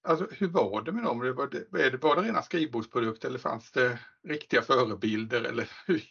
[0.04, 1.20] alltså, hur var det med dem?
[1.20, 5.44] Det var, det, var det rena skrivbordsprodukter eller fanns det riktiga förebilder?
[5.44, 6.04] Eller hur?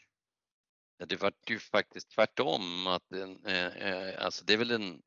[0.99, 2.87] Ja, Det var ju faktiskt tvärtom.
[2.87, 5.03] Att den, eh, eh, alltså det är väl den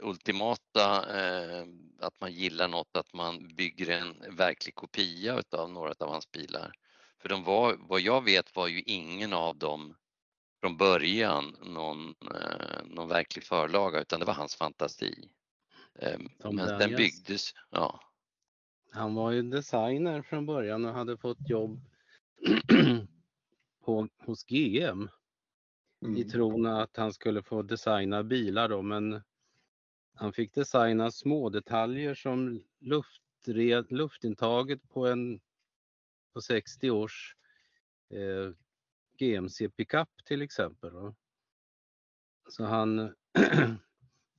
[0.00, 1.66] ultimata, eh,
[2.00, 6.72] att man gillar något, att man bygger en verklig kopia utav några av hans bilar.
[7.22, 9.96] För de var, vad jag vet var ju ingen av dem
[10.60, 15.28] från början någon, eh, någon verklig förlaga utan det var hans fantasi.
[16.38, 18.00] Tom Men den byggdes, ja.
[18.92, 21.80] Han var ju designer från början och hade fått jobb
[23.84, 25.08] på, hos GM
[26.00, 26.28] i Mm.
[26.28, 29.22] tron att han skulle få designa bilar då, men
[30.14, 35.40] han fick designa små detaljer som luftred, luftintaget på en
[36.32, 37.36] på 60 års
[38.10, 38.52] eh,
[39.18, 40.92] GMC pickup till exempel.
[40.92, 41.14] då.
[42.48, 43.14] Så han,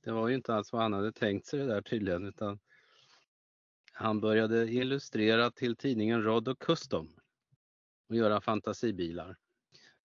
[0.00, 2.58] det var ju inte alls vad han hade tänkt sig det där tydligen, utan
[3.92, 7.08] han började illustrera till tidningen Rod och Custom
[8.08, 9.36] och göra fantasibilar.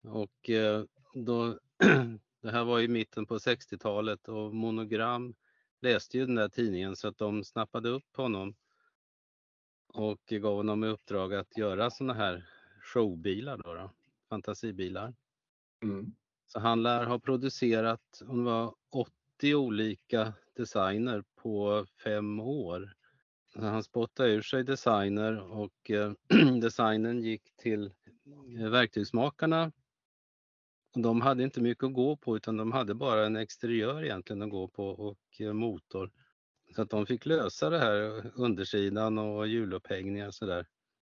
[0.03, 1.59] Och eh, då,
[2.43, 5.35] det här var i mitten på 60-talet och Monogram
[5.81, 8.55] läste ju den där tidningen så att de snappade upp honom
[9.89, 12.49] och gav honom i uppdrag att göra såna här
[12.81, 13.91] showbilar då, då
[14.29, 15.15] fantasibilar.
[15.83, 16.15] Mm.
[16.47, 22.95] Så han lär ha producerat om det var 80 olika designer på fem år.
[23.55, 26.13] Han spottade ur sig designer och eh,
[26.61, 27.93] designen gick till
[28.59, 29.73] eh, verktygsmakarna.
[30.95, 34.51] De hade inte mycket att gå på utan de hade bara en exteriör egentligen att
[34.51, 36.11] gå på och eh, motor.
[36.75, 40.67] Så att de fick lösa det här undersidan och hjulupphängningar så där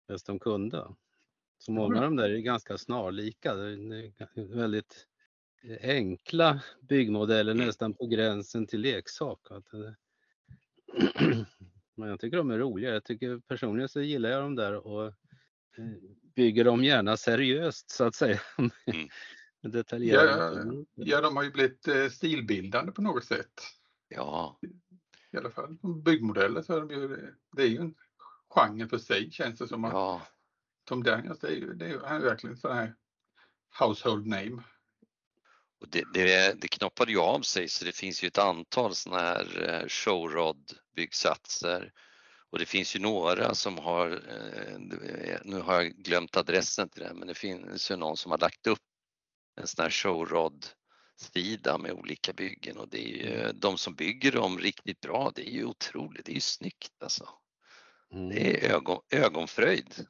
[0.08, 0.86] bäst de kunde.
[1.58, 3.54] Så många av de där är ganska snarlika.
[3.54, 5.06] Det är väldigt
[5.80, 9.40] enkla byggmodeller nästan på gränsen till leksak.
[9.70, 9.96] Det-
[11.94, 12.90] Men jag tycker de är roliga.
[12.92, 15.12] Jag tycker personligen så gillar jag dem där och eh,
[16.34, 18.40] bygger dem gärna seriöst så att säga.
[18.86, 19.08] Mm.
[19.60, 20.30] Med detaljerade
[20.66, 23.52] Ja, ja, de har ju blivit eh, stilbildande på något sätt.
[24.08, 24.58] Ja,
[25.32, 27.94] I alla fall byggmodeller så är de ju, det är ju en
[28.48, 29.84] genre för sig känns det som.
[29.84, 30.26] Att ja,
[30.84, 32.94] Tom Daniels, det är ju, det är ju, han är verkligen sån här
[33.80, 34.62] household name.
[35.86, 39.22] Och det, det, det knoppade ju av sig så det finns ju ett antal sådana
[39.22, 41.92] här eh, showrod-byggsatser.
[42.50, 44.78] Och det finns ju några som har, eh,
[45.44, 48.66] nu har jag glömt adressen till det, men det finns ju någon som har lagt
[48.66, 48.78] upp
[49.60, 54.58] en sån här showrod-sida med olika byggen och det är ju de som bygger dem
[54.58, 57.28] riktigt bra, det är ju otroligt, det är ju snyggt alltså.
[58.12, 58.28] Mm.
[58.28, 60.06] Det är ögon, ögonfröjd.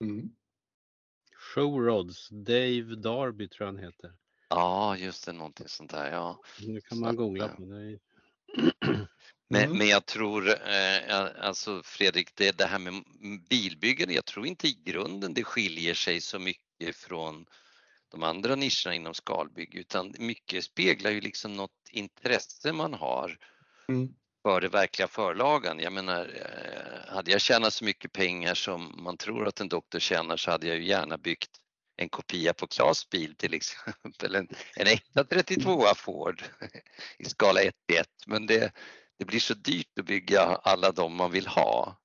[0.00, 0.28] Mm.
[1.54, 4.12] Showrods, Dave Darby tror jag han heter.
[4.48, 6.40] Ja, just det, någonting sånt där, ja.
[6.66, 7.98] Nu kan man googla eh, på det.
[9.48, 9.78] Men, Mm.
[9.78, 13.04] men jag tror, eh, alltså Fredrik, det, det här med
[13.50, 17.46] bilbyggande, jag tror inte i grunden det skiljer sig så mycket från
[18.12, 23.38] de andra nischerna inom skalbygge utan mycket speglar ju liksom något intresse man har
[23.88, 24.14] Mm.
[24.42, 25.78] för det verkliga förlagan.
[25.80, 29.98] Jag menar, eh, hade jag tjänat så mycket pengar som man tror att en doktor
[29.98, 31.50] tjänar så hade jag ju gärna byggt
[31.96, 36.42] en kopia på Klas bil till exempel, en, en äkta 32 Ford
[37.18, 38.72] i skala 1 till 1 men det,
[39.18, 42.00] det blir så dyrt att bygga alla de man vill ha.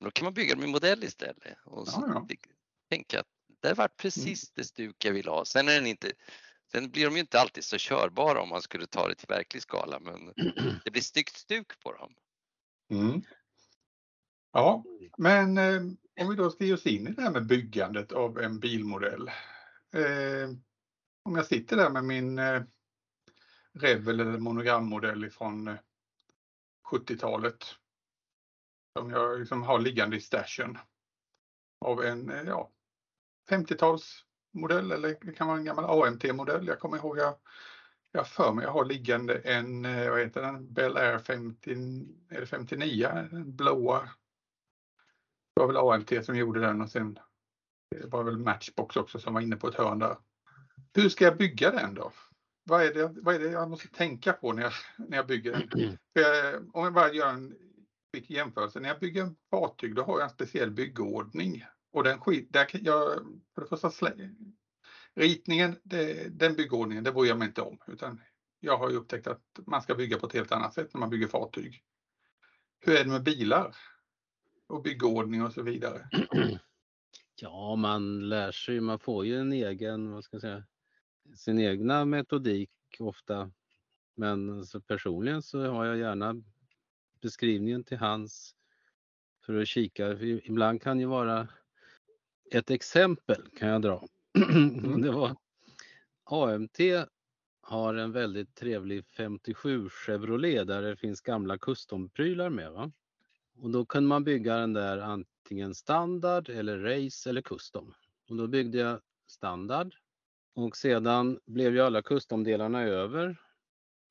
[0.00, 2.36] Då kan man bygga dem i modell istället och så Ja, ja.
[2.90, 3.26] tänka att
[3.62, 5.44] det varit precis det stuk jag vill ha.
[5.44, 6.12] Sen är den inte
[6.72, 9.62] Sen blir de ju inte alltid så körbara om man skulle ta det till verklig
[9.62, 10.32] skala men
[10.84, 12.14] det blir snyggt stuk på dem.
[12.90, 13.22] Mm.
[14.52, 14.84] Ja,
[15.18, 15.82] men eh,
[16.22, 19.28] om vi då ska ge oss in i det här med byggandet av en bilmodell.
[19.92, 20.50] Eh,
[21.22, 22.62] om jag sitter där med min eh,
[23.74, 25.76] Revel eller monogrammodell ifrån eh,
[26.90, 27.64] 70-talet.
[28.98, 30.78] Som jag liksom har liggande i stashen.
[31.84, 32.70] Av en eh, ja,
[33.50, 36.66] 50-talsmodell eller det kan vara en gammal AMT-modell.
[36.66, 37.36] Jag kommer ihåg jag
[38.12, 41.70] jag har för mig jag har liggande en, eh, vad heter den, Bel Air 50,
[42.28, 44.10] är det 59, den blåa.
[45.54, 47.18] Det var väl AMT som gjorde den och sen
[47.90, 50.16] det var väl Matchbox också som var inne på ett hörn där.
[50.94, 52.12] Hur ska jag bygga den då?
[52.64, 55.52] Vad är det, vad är det jag måste tänka på när jag, när jag bygger
[55.52, 55.68] den?
[56.12, 57.54] För jag, eh, om jag bara gör en
[58.12, 58.80] quick jämförelse.
[58.80, 61.64] När jag bygger en fartyg då har jag en speciell byggordning.
[61.92, 63.08] Och den skit, där kan jag
[63.54, 64.30] för det första slä,
[65.14, 67.78] ritningen, det, den byggordningen, det bryr jag mig inte om.
[67.86, 68.20] Utan
[68.60, 71.10] jag har ju upptäckt att man ska bygga på ett helt annat sätt när man
[71.10, 71.82] bygger fartyg.
[72.80, 73.76] Hur är det med bilar?
[74.66, 76.08] Och byggordning och så vidare.
[77.40, 80.64] Ja, man lär sig, man får ju en egen, vad ska jag säga,
[81.36, 83.50] sin egna metodik ofta.
[84.16, 86.42] Men så personligen så har jag gärna
[87.20, 88.54] beskrivningen till hands
[89.46, 90.12] för att kika.
[90.20, 91.48] Ibland kan ju vara
[92.50, 94.06] ett exempel kan jag dra.
[95.02, 95.36] Det var
[96.24, 96.78] AMT
[97.62, 102.72] har en väldigt trevlig 57 Chevrolet där det finns gamla customprylar med.
[102.72, 102.92] Va?
[103.58, 107.94] Och då kunde man bygga den där antingen standard eller race eller custom.
[108.28, 109.94] Och då byggde jag standard
[110.54, 113.36] och sedan blev ju alla custom-delarna över.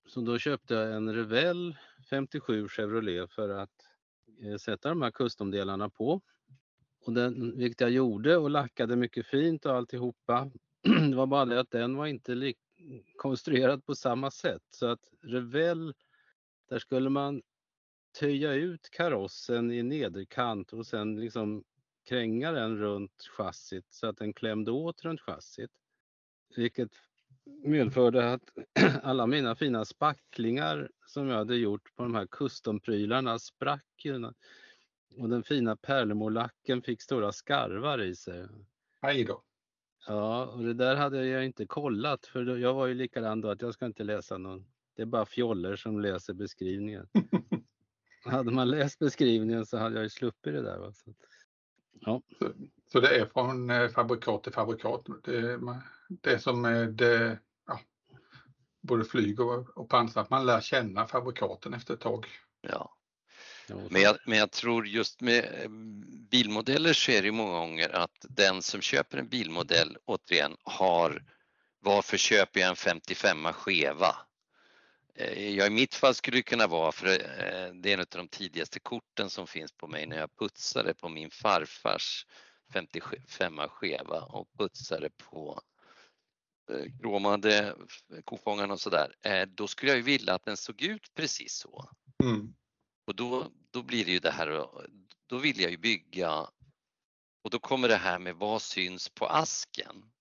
[0.08, 1.76] Så då köpte jag en Revell
[2.10, 3.70] 57 Chevrolet för att
[4.44, 6.22] eh, sätta de här custom-delarna på.
[7.06, 10.52] Och den, vilket jag gjorde och lackade mycket fint och alltihopa.
[11.10, 12.58] Det var bara det att den var inte lik,
[13.16, 14.64] konstruerad på samma sätt.
[14.70, 15.94] Så att Revell,
[16.70, 17.42] där skulle man
[18.20, 21.64] töja ut karossen i nederkant och sen liksom
[22.06, 25.72] kränga den runt chassit så att den klämde åt runt chassit.
[26.56, 26.92] Vilket
[27.64, 28.44] medförde att
[29.04, 34.06] alla mina fina spacklingar som jag hade gjort på de här customprylarna sprack.
[35.18, 38.48] Och den fina pärlemorlacken fick stora skarvar i sig.
[39.02, 39.44] Hej då.
[40.08, 43.62] Ja, och det där hade jag inte kollat för jag var ju likadan då att
[43.62, 44.66] jag ska inte läsa någon.
[44.96, 47.08] Det är bara fjoller som läser beskrivningen.
[48.26, 50.78] hade man läst beskrivningen så hade jag ju sluppit det där.
[50.78, 50.94] Va?
[50.94, 51.14] Så,
[52.00, 52.22] ja.
[52.40, 52.52] så,
[52.92, 55.06] så det är från eh, fabrikat till fabrikat.
[55.24, 55.60] Det,
[56.10, 57.02] det är som med
[57.68, 57.80] ja,
[58.82, 62.28] både flyg och, och pansar, att man lär känna fabrikaten efter ett tag.
[62.62, 62.98] Ja.
[63.90, 65.70] Men jag, men jag tror just med eh,
[66.32, 71.24] bilmodeller så är det många gånger att den som köper en bilmodell återigen har
[71.80, 74.16] varför köper jag en 55 skeva?
[75.16, 78.06] Eh, ja, i mitt fall skulle det kunna vara för eh, det är en av
[78.10, 82.26] de tidigaste korten som finns på mig när jag putsade på min farfars
[82.74, 85.62] 55 skeva och putsade på
[87.02, 87.76] kromade
[88.24, 89.46] kofångarna och sådär.
[89.46, 91.90] Då skulle jag ju vilja att den såg ut precis så.
[92.24, 92.54] Mm.
[93.08, 94.68] Och då, då blir det ju det här,
[95.28, 96.48] då vill jag ju bygga
[97.44, 100.12] och då kommer det här med vad syns på asken?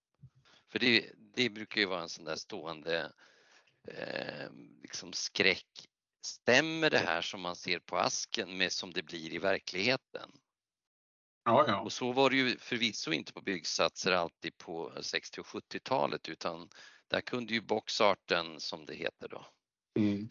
[0.73, 3.13] För det, det brukar ju vara en sån där stående
[3.89, 4.51] eh,
[4.83, 5.87] liksom skräck.
[6.27, 10.31] Stämmer det här som man ser på asken med som det blir i verkligheten?
[11.45, 11.81] Ja, ja.
[11.81, 16.69] Och så var det ju förvisso inte på byggsatser alltid på 60 och 70-talet utan
[17.09, 19.47] där kunde ju boxarten som det heter då
[19.99, 20.29] mm.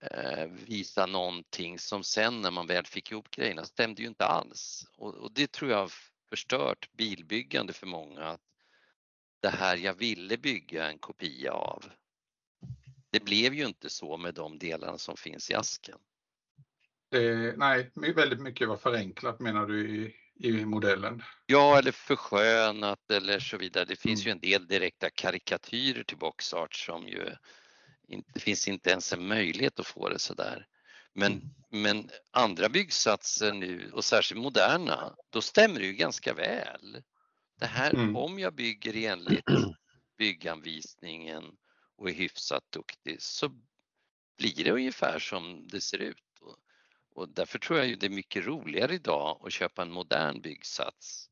[0.00, 4.86] Eh, visa någonting som sen när man väl fick ihop grejerna stämde ju inte alls.
[4.96, 5.92] Och, och det tror jag har
[6.28, 8.24] förstört bilbyggande för många.
[8.24, 8.40] Att
[9.40, 11.84] det här jag ville bygga en kopia av.
[13.10, 15.98] Det blev ju inte så med de delarna som finns i asken.
[17.14, 20.14] Eh, nej, väldigt mycket var förenklat menar du i,
[20.48, 21.22] i modellen?
[21.46, 23.84] Ja, eller förskönat eller så vidare.
[23.84, 24.28] Det finns mm.
[24.28, 27.30] ju en del direkta karikatyrer till boxart som ju
[28.34, 30.66] det finns inte ens en möjlighet att få det sådär.
[31.12, 31.50] Men, mm.
[31.70, 37.02] men andra byggsatser nu och särskilt moderna, då stämmer det ju ganska väl.
[37.60, 38.16] Det här, mm.
[38.16, 39.44] om jag bygger enligt
[40.18, 41.44] bygganvisningen
[41.98, 43.50] och är hyfsat duktig så
[44.38, 46.38] blir det ungefär som det ser ut.
[46.40, 46.56] Och,
[47.14, 51.30] och därför tror jag ju det är mycket roligare idag att köpa en modern byggsats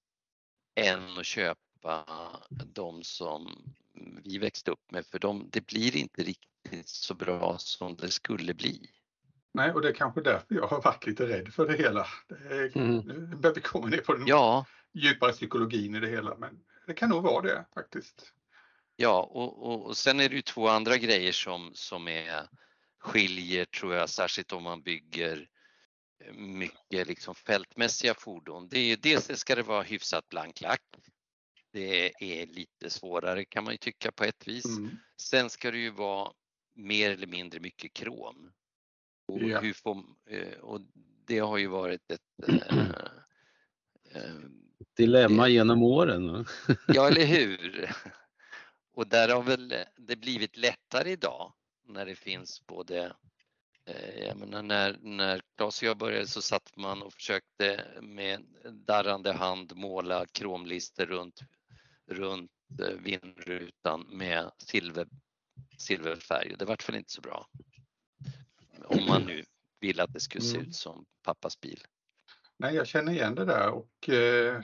[0.75, 2.07] än att köpa
[2.75, 3.73] de som
[4.25, 8.55] vi växte upp med för de, det blir inte riktigt så bra som det skulle
[8.55, 8.91] bli.
[9.53, 12.07] Nej, och det är kanske därför jag har varit lite rädd för det hela.
[12.29, 12.99] Det är, mm.
[12.99, 14.67] Nu börjar vi komma ner på den ja.
[14.93, 18.33] djupare psykologin i det hela, men det kan nog vara det faktiskt.
[18.97, 22.49] Ja, och, och, och sen är det ju två andra grejer som, som är,
[22.99, 25.49] skiljer tror jag, särskilt om man bygger
[26.33, 28.69] mycket liksom fältmässiga fordon.
[28.69, 30.83] Det är, dels ska det vara hyfsat blank lack.
[31.73, 34.79] Det är lite svårare kan man ju tycka på ett vis.
[34.79, 34.91] Mm.
[35.21, 36.33] Sen ska det ju vara
[36.75, 38.53] mer eller mindre mycket krom.
[39.29, 39.61] Och, ja.
[39.61, 40.81] hur får, eh, och
[41.27, 42.89] det har ju varit ett äh,
[44.15, 44.23] äh,
[44.97, 46.47] dilemma genom åren.
[46.89, 47.91] ja, eller hur?
[48.97, 51.53] Och där har väl det blivit lättare idag
[51.89, 53.17] när det finns både
[54.19, 58.45] jag menar när, när Claes och jag började så satt man och försökte med
[58.87, 61.41] darrande hand måla kromlister runt,
[62.07, 62.51] runt
[62.99, 65.09] vindrutan med silver,
[65.79, 66.55] silverfärg.
[66.59, 67.49] Det vart väl inte så bra.
[68.85, 69.45] Om man nu
[69.81, 70.69] vill att det skulle se mm.
[70.69, 71.81] ut som pappas bil.
[72.57, 74.63] Nej, jag känner igen det där och eh,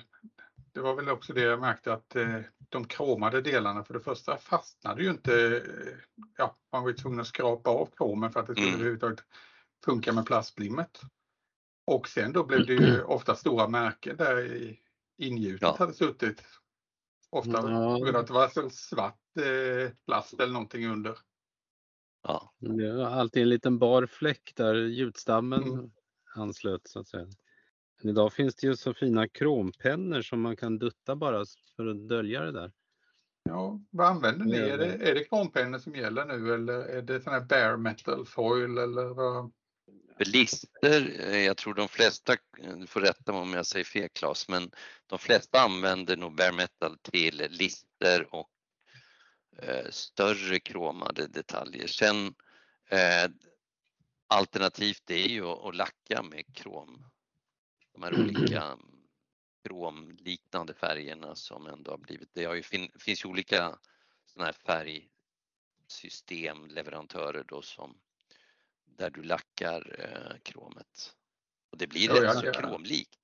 [0.75, 4.37] det var väl också det jag märkte att eh, de kromade delarna för det första
[4.39, 5.47] fastnade ju inte.
[5.57, 5.95] Eh,
[6.37, 8.75] ja, man var ju tvungen att skrapa av kromen för att det skulle Mm.
[8.81, 9.25] överhuvudtaget
[9.85, 11.01] funka med plastlimmet.
[11.87, 14.79] Och sen då blev det ju ofta stora märken där i
[15.19, 15.77] ingjutet Ja.
[15.79, 16.43] hade suttit.
[17.31, 17.97] Ofta Ja.
[17.99, 21.19] på grund av att det var så svart eh, plast eller någonting under.
[22.23, 25.91] Ja, Det var alltid en liten bar fläck där gjutstammen Mm.
[26.35, 27.27] anslöt så att säga.
[28.03, 31.45] Men idag finns det ju så fina krompennor som man kan dutta bara
[31.77, 32.73] för att dölja det där.
[33.43, 34.57] Ja, vad använder ni?
[34.57, 38.27] Är det, är det krompennor som gäller nu eller är det sån här bare metal
[38.27, 39.53] foil eller vad?
[40.19, 42.37] Lister, eh, jag tror de flesta,
[42.79, 44.71] du får rätta mig om jag säger fel Claes, men
[45.07, 48.51] de flesta använder nog bare metal till lister och
[49.59, 51.87] eh, större kromade detaljer.
[51.87, 52.27] Sen
[52.89, 53.31] eh,
[54.29, 57.05] alternativt är ju att, att lacka med krom.
[57.93, 58.79] De här olika
[59.65, 63.79] kromliknande färgerna som ändå har blivit, det har ju, fin, finns ju olika
[64.27, 64.53] sådana här
[65.89, 67.99] färgsystem, leverantörer då som
[68.85, 71.17] där du lackar eh, kromet.
[71.71, 73.19] Och det blir Ja, rätt ja, så kromlikt.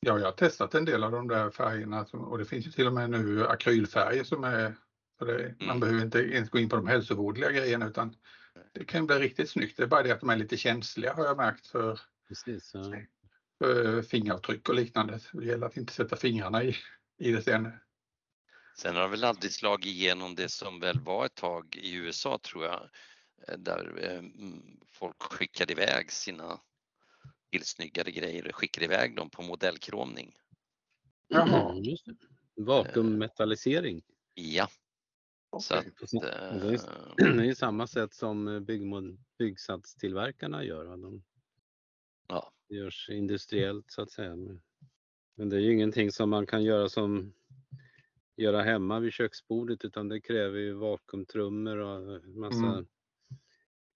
[0.00, 2.70] Ja, jag har testat en del av de där färgerna som, och det finns ju
[2.70, 4.74] till och med nu akrylfärger som är
[5.18, 5.80] det, Man Mm.
[5.80, 8.16] behöver inte ens gå in på de hälsovådliga grejerna utan
[8.72, 9.76] det kan bli riktigt snyggt.
[9.76, 12.74] Det är bara det att de är lite känsliga har jag märkt för, Precis.
[12.74, 12.94] Ja.
[13.58, 15.20] För fingeravtryck och liknande.
[15.32, 16.76] Det gäller att inte sätta fingrarna i,
[17.18, 17.72] i det sen.
[18.78, 22.64] Sen har väl aldrig slagit igenom det som väl var ett tag i USA tror
[22.64, 22.90] jag,
[23.48, 24.22] eh, där eh,
[24.86, 26.60] folk skickade iväg sina
[27.52, 30.34] tillsnyggade grejer, skickade iväg dem på modellkromning.
[31.28, 31.70] Jaha.
[31.72, 32.14] Mm, Just det.
[32.56, 34.02] Vakuummetallisering.
[34.34, 34.68] Ja,
[35.60, 36.80] så att, Det är, eh,
[37.16, 40.84] det är samma sätt som eh, byggmod- byggsatstillverkarna gör.
[40.84, 41.22] De
[42.28, 44.36] ja, görs industriellt så att säga.
[44.36, 44.60] Men-
[45.48, 47.32] det är ju ingenting som man kan göra som
[48.36, 52.86] göra hemma vid köksbordet utan det kräver ju vakuumtrummor och massa Mm.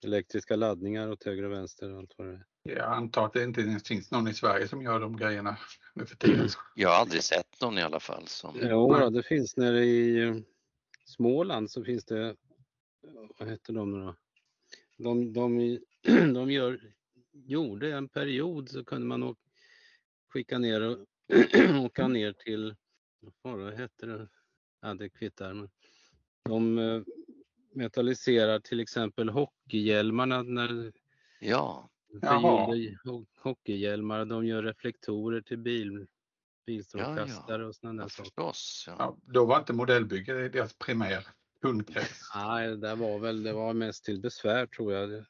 [0.05, 2.45] elektriska laddningar åt höger och vänster och allt vad det är.
[2.63, 5.57] Jag antar att det inte ens finns någon i Sverige som gör de grejerna
[5.95, 6.49] nu för tiden.
[6.75, 10.23] jag har aldrig sett någon i alla fall som, Jo, då, det finns nere i
[10.23, 10.37] eh,
[11.05, 12.37] Småland så finns det,
[13.39, 14.17] vad heter de nu då?
[14.99, 15.79] De, de,
[16.35, 16.81] de gör,
[17.33, 19.37] gjorde en period så kunde man
[20.33, 20.99] skicka ner och
[21.85, 22.75] åka ner till,
[23.43, 24.29] vad var det hette det?
[24.81, 25.55] Ja, det kvittar.
[25.55, 25.69] Men
[26.45, 27.03] de eh,
[27.75, 30.93] metalliserar till exempel hockeyhjälmarna när
[31.41, 31.91] ja,
[32.23, 32.67] Jaha.
[32.67, 34.25] förgyllda ho- hockeyhjälmar.
[34.25, 36.07] De gör reflektorer till bil,
[36.67, 38.25] bilstrålkastare och sådana ja där saker.
[38.25, 38.85] förstås.
[38.87, 38.95] Ja.
[38.99, 41.27] Ja, då var inte modellbygge deras primär
[41.61, 42.21] kundkrets.
[42.35, 45.25] Nej, det var väl, det var mest till besvär tror jag.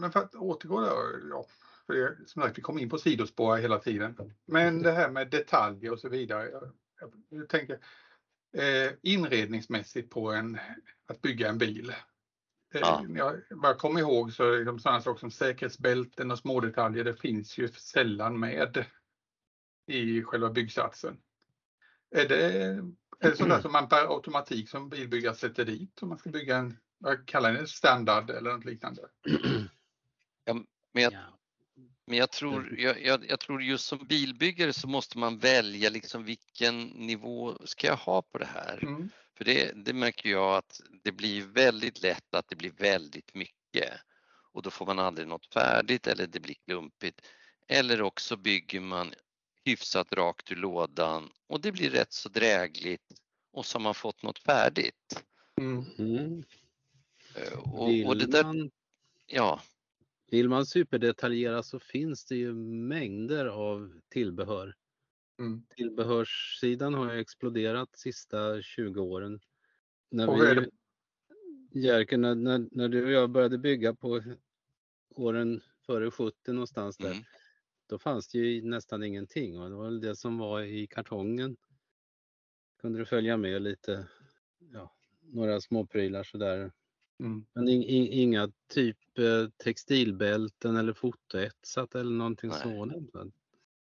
[0.00, 1.46] Men för att återgå där, ja,
[1.86, 4.34] för det, som sagt vi kom in på sidospår hela tiden.
[4.46, 6.50] Men det här med detaljer och så vidare.
[6.50, 7.78] Jag, jag, jag tänker
[8.56, 10.58] eh, inredningsmässigt på en,
[11.06, 11.92] att bygga en bil.
[12.72, 13.04] Ja.
[13.08, 17.04] Jag bara kommer ihåg så är det liksom sådana saker som säkerhetsbälten och små detaljer,
[17.04, 18.84] det finns ju sällan med
[19.86, 21.16] i själva byggsatsen.
[22.10, 22.62] Är det,
[23.20, 26.56] är det sådär som man per automatik som bilbyggare sätter dit om man ska bygga
[26.56, 29.02] en, vad kallar ni det, standard eller något liknande?
[30.92, 31.40] Men jag, Ja.
[32.10, 36.24] Men jag tror, jag, jag, jag tror just som bilbyggare så måste man välja liksom
[36.24, 38.78] vilken nivå ska jag ha på det här?
[38.82, 39.10] Mm.
[39.36, 44.00] För det, det märker jag att det blir väldigt lätt att det blir väldigt mycket
[44.52, 47.20] och då får man aldrig något färdigt eller det blir klumpigt.
[47.68, 49.14] Eller också bygger man
[49.64, 53.12] hyfsat rakt ur lådan och det blir rätt så drägligt
[53.52, 55.24] och så har man fått något färdigt.
[55.60, 55.84] Mm.
[55.98, 56.44] Mm.
[57.34, 58.70] Eh, Och, och det där, man,
[59.26, 59.60] ja,
[60.30, 64.74] vill man superdetaljera så finns det ju mängder av tillbehör.
[65.38, 65.62] Mm.
[65.76, 69.40] Tillbehörssidan har ju exploderat sista 20 åren.
[70.10, 70.70] När vi,
[71.80, 74.22] Jerker, när, när, när du och jag började bygga på
[75.14, 77.24] åren före 70 någonstans där, mm,
[77.86, 81.56] då fanns det ju nästan ingenting och det var väl det som var i kartongen.
[82.80, 84.08] Kunde du följa med lite,
[84.58, 86.72] ja, några småprylar sådär.
[87.20, 87.44] Mm.
[87.52, 92.60] Men in, in, inga typ eh, textilbälten eller fotoetsat eller någonting Nej.
[92.62, 93.14] sådant.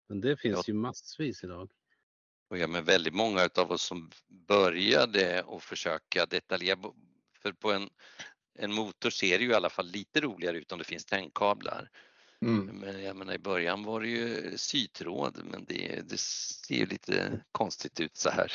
[0.08, 0.64] Men det finns Ja.
[0.66, 1.70] ju massvis idag.
[2.48, 6.78] Och ja, men väldigt många utav oss som började och försöka detaljera,
[7.42, 7.88] för på en,
[8.54, 11.90] en motor ser det ju i alla fall lite roligare ut om det finns tändkablar.
[12.40, 12.66] Mm.
[12.66, 17.42] Men jag menar i början var det ju sytråd men det, det ser ju lite
[17.52, 18.52] konstigt ut så här.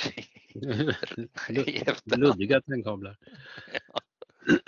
[2.18, 3.18] Luddiga tändkablar.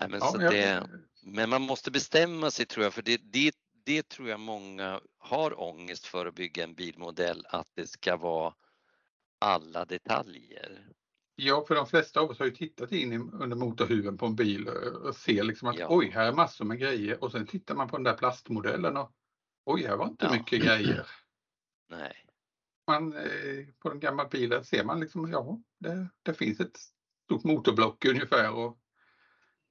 [0.00, 0.88] Nej, men, Ja, så jag- det,
[1.22, 3.54] men man måste bestämma sig tror jag för det, det,
[3.84, 8.54] det tror jag många har ångest för att bygga en bilmodell, att det ska vara
[9.38, 10.88] alla detaljer.
[11.34, 14.68] Ja, för de flesta av oss har ju tittat in under motorhuven på en bil
[14.68, 15.86] och ser liksom att Ja.
[15.90, 19.12] oj, här är massor med grejer och sen tittar man på den där plastmodellen och
[19.64, 20.32] oj, här var inte Ja.
[20.32, 21.06] mycket grejer.
[21.88, 22.26] Nej.
[22.86, 26.78] Man, eh, på den gamla bilen ser man liksom, ja, det, det finns ett
[27.32, 28.78] stort motorblock ungefär och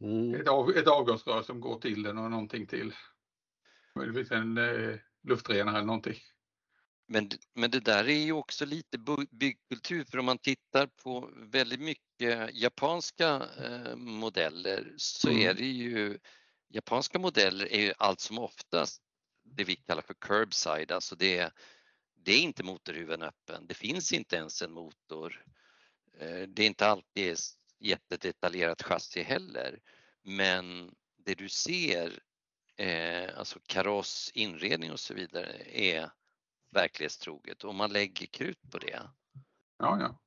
[0.04, 0.42] Mm.
[0.42, 2.94] ett, av, ett avgasrör som går till den och någonting till.
[3.96, 6.18] Möjligtvis en eh, luftrenare eller någonting.
[7.08, 8.98] Men, men det där är ju också lite
[9.32, 15.42] byggkultur för om man tittar på väldigt mycket japanska eh, modeller så Mm.
[15.42, 16.20] är det ju
[16.70, 19.02] japanska modeller är ju allt som oftast
[19.44, 21.52] det vi kallar för curbside, alltså det är,
[22.16, 25.46] det är inte motorhuven öppen, det finns inte ens en motor.
[26.18, 27.38] Eh, Det är inte alltid
[27.80, 29.80] jättedetaljerat chassi heller,
[30.24, 32.20] men det du ser,
[32.78, 36.12] eh, alltså kaross, inredning och så vidare, är
[36.72, 39.02] verklighetstroget och man lägger krut på det.
[39.78, 40.20] Ja, ja.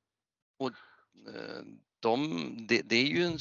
[1.34, 1.62] Eh,
[2.00, 3.38] De, det, det är ju en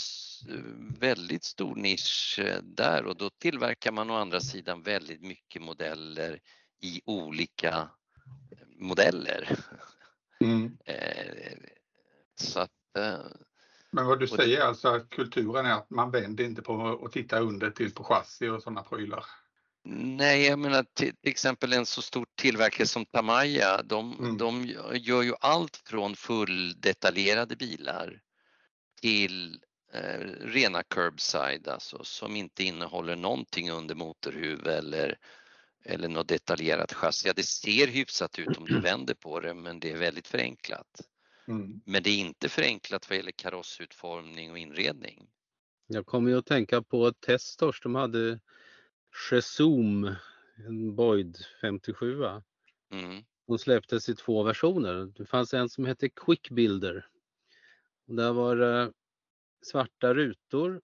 [0.99, 6.39] väldigt stor nisch där och då tillverkar man å andra sidan väldigt mycket modeller
[6.79, 7.89] i olika
[8.75, 9.59] modeller.
[10.39, 10.77] Mm.
[12.36, 13.19] Så att, eh,
[13.91, 17.01] Men vad du Och det- säger alltså att kulturen är att man vänder inte på
[17.05, 19.25] att titta under till på chassi och sådana prylar.
[19.86, 24.38] nej, jag menar till, till exempel en så stor tillverkare som Tamaya, de, Mm.
[24.38, 28.21] de gör ju allt från fulldetaljerade bilar
[29.01, 29.59] till
[29.93, 35.17] eh, rena curbside, alltså som inte innehåller någonting under motorhuv eller,
[35.86, 37.27] eller något detaljerat chassi.
[37.27, 41.01] Ja, det ser hyfsat ut om du vänder på det, men det är väldigt förenklat.
[41.47, 41.81] Mm.
[41.85, 45.27] Men det är inte förenklat vad gäller karossutformning och inredning.
[45.87, 48.39] Jag kommer ju att tänka på Testors, de hade
[49.11, 50.15] Chezoom,
[50.55, 52.15] en Boyd 57.
[52.15, 52.43] va?
[52.91, 53.23] Mm.
[53.47, 55.13] De släpptes i två versioner.
[55.15, 57.07] Det fanns en som hette Quick Builder.
[58.07, 58.93] Och där var det
[59.61, 60.81] svarta rutor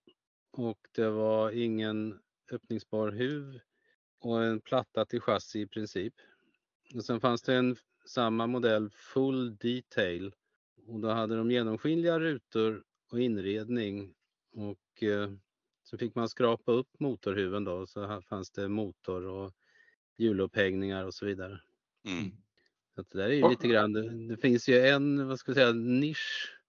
[0.51, 2.20] och det var ingen
[2.51, 3.60] öppningsbar huv
[4.20, 6.14] och en platta till chassi i princip.
[6.95, 10.34] Och sen fanns det en samma modell Full Detail
[10.90, 14.14] och då hade de genomskinliga rutor och inredning
[14.52, 15.32] och eh,
[15.84, 19.54] så fick man skrapa upp motorhuven då så här fanns det motor och
[20.18, 21.62] hjulupphängningar och så vidare.
[22.06, 22.32] Mm.
[22.96, 25.56] Så det där är ju lite grann, det, det finns ju en, vad ska jag
[25.56, 26.60] säga, nisch,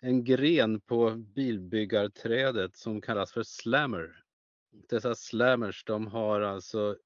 [0.00, 4.22] en gren på bilbyggarträdet som kallas för slammer.
[4.88, 6.96] Dessa slammers, de har alltså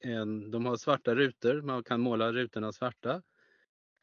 [0.00, 3.22] en, de har svarta rutor, man kan måla rutorna svarta.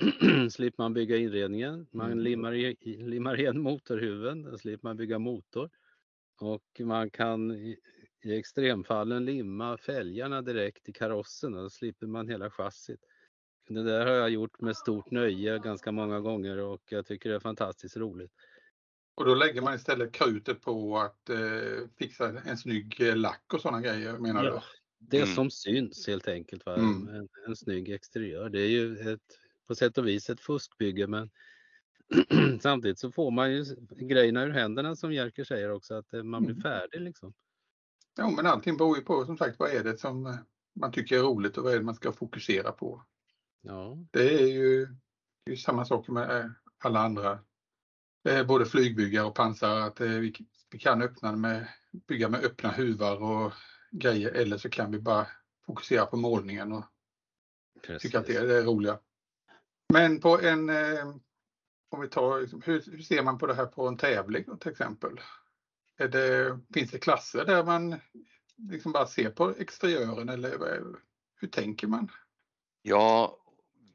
[0.51, 2.19] slipper man bygga inredningen, man Mm.
[2.19, 5.69] limmar, i, limmar igen motorhuven, då slipper man bygga motor.
[6.41, 7.77] Och man kan i,
[8.23, 12.99] i extremfallen limma fälgarna direkt i karossen och då slipper man hela chassit.
[13.69, 17.35] Det där har jag gjort med stort nöje ganska många gånger och jag tycker det
[17.35, 18.31] är fantastiskt roligt.
[19.15, 23.61] Och då lägger man istället krutet på att eh, fixa en snygg eh, lack och
[23.61, 24.63] sådana grejer menar Ja,
[24.99, 25.27] det Mm.
[25.27, 26.65] som syns helt enkelt.
[26.65, 26.75] Va?
[26.75, 27.07] Mm.
[27.15, 28.49] En, en snygg exteriör.
[28.49, 29.39] Det är ju ett,
[29.71, 31.29] på sätt och vis ett fuskbygge men
[32.61, 36.43] samtidigt så får man ju grejerna ur händerna som Jerker säger också att eh, man
[36.43, 36.61] blir Mm.
[36.61, 37.33] färdig liksom.
[38.17, 40.35] Ja, men allting beror ju på som sagt vad är det som eh,
[40.75, 43.05] man tycker är roligt och vad är det man ska fokusera på.
[43.61, 44.87] Ja, Det är ju,
[45.45, 46.45] det är samma sak med eh,
[46.83, 47.39] alla andra,
[48.47, 50.33] både flygbyggare och pansar, att vi,
[50.71, 51.67] vi kan öppna med,
[52.07, 53.53] bygga med öppna huvar och
[53.91, 55.27] grejer eller så kan vi bara
[55.65, 56.85] fokusera på målningen och
[57.81, 58.01] precis.
[58.01, 58.99] tycka att det är det roliga.
[59.91, 61.07] Men på en, eh,
[61.89, 65.19] om vi tar, hur, hur ser man på det här på en tävling till exempel?
[65.97, 67.95] Är det, finns det klasser där man
[68.69, 70.83] liksom bara ser på exteriören eller
[71.35, 72.11] hur tänker man?
[72.81, 73.37] Ja,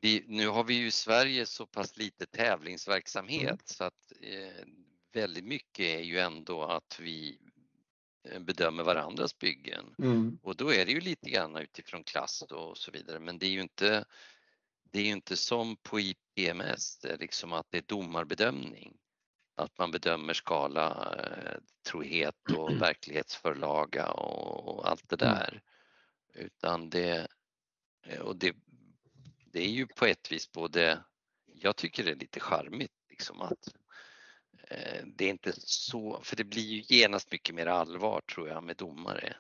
[0.01, 4.67] vi, nu har vi ju i Sverige så pass lite tävlingsverksamhet så att eh,
[5.13, 7.39] väldigt mycket är ju ändå att vi
[8.29, 9.95] eh, bedömer varandras byggen.
[9.99, 10.39] Mm.
[10.43, 13.51] Och då är det ju lite grann utifrån klass och så vidare men det är
[13.51, 14.05] ju inte
[14.97, 18.97] det är ju inte som på IPMS, det är liksom att det är domarbedömning.
[19.57, 21.59] Att man bedömer skala, eh,
[21.91, 25.35] trohet och verklighetsförlaga och, allt det Mm.
[25.35, 25.63] där.
[26.35, 27.29] Utan det,
[28.07, 28.57] eh, och det,
[29.53, 31.05] det är ju på ett vis både,
[31.47, 33.69] jag tycker det är lite charmigt liksom att
[34.69, 38.65] eh, det är inte så, för det blir ju genast mycket mer allvar tror jag
[38.65, 39.37] med domare.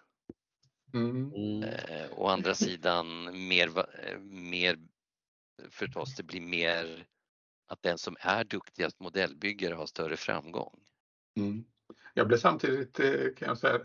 [0.94, 1.32] Mm.
[1.34, 1.62] Mm.
[1.62, 3.70] Eh, å andra sidan mer,
[4.20, 4.78] mer
[5.70, 7.06] förstås, det blir mer
[7.68, 10.80] att den som är duktigast modellbyggare har större framgång.
[11.36, 11.64] Mm.
[12.14, 13.80] Jag blev samtidigt, eh, kan jag säga,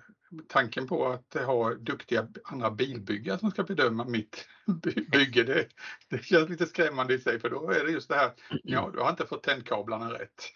[0.47, 4.47] tanken på att ha duktiga andra bilbyggare som ska bedöma mitt
[4.83, 5.67] by- bygge, det,
[6.07, 8.31] det känns lite skrämmande i sig för då är det just det här,
[8.63, 10.51] ja du har inte fått tändkablarna rätt.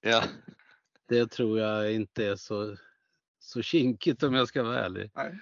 [0.00, 0.24] Ja,
[1.08, 2.76] Det tror jag inte är så,
[3.38, 5.10] så kinkigt om jag ska vara ärlig.
[5.14, 5.38] Nej.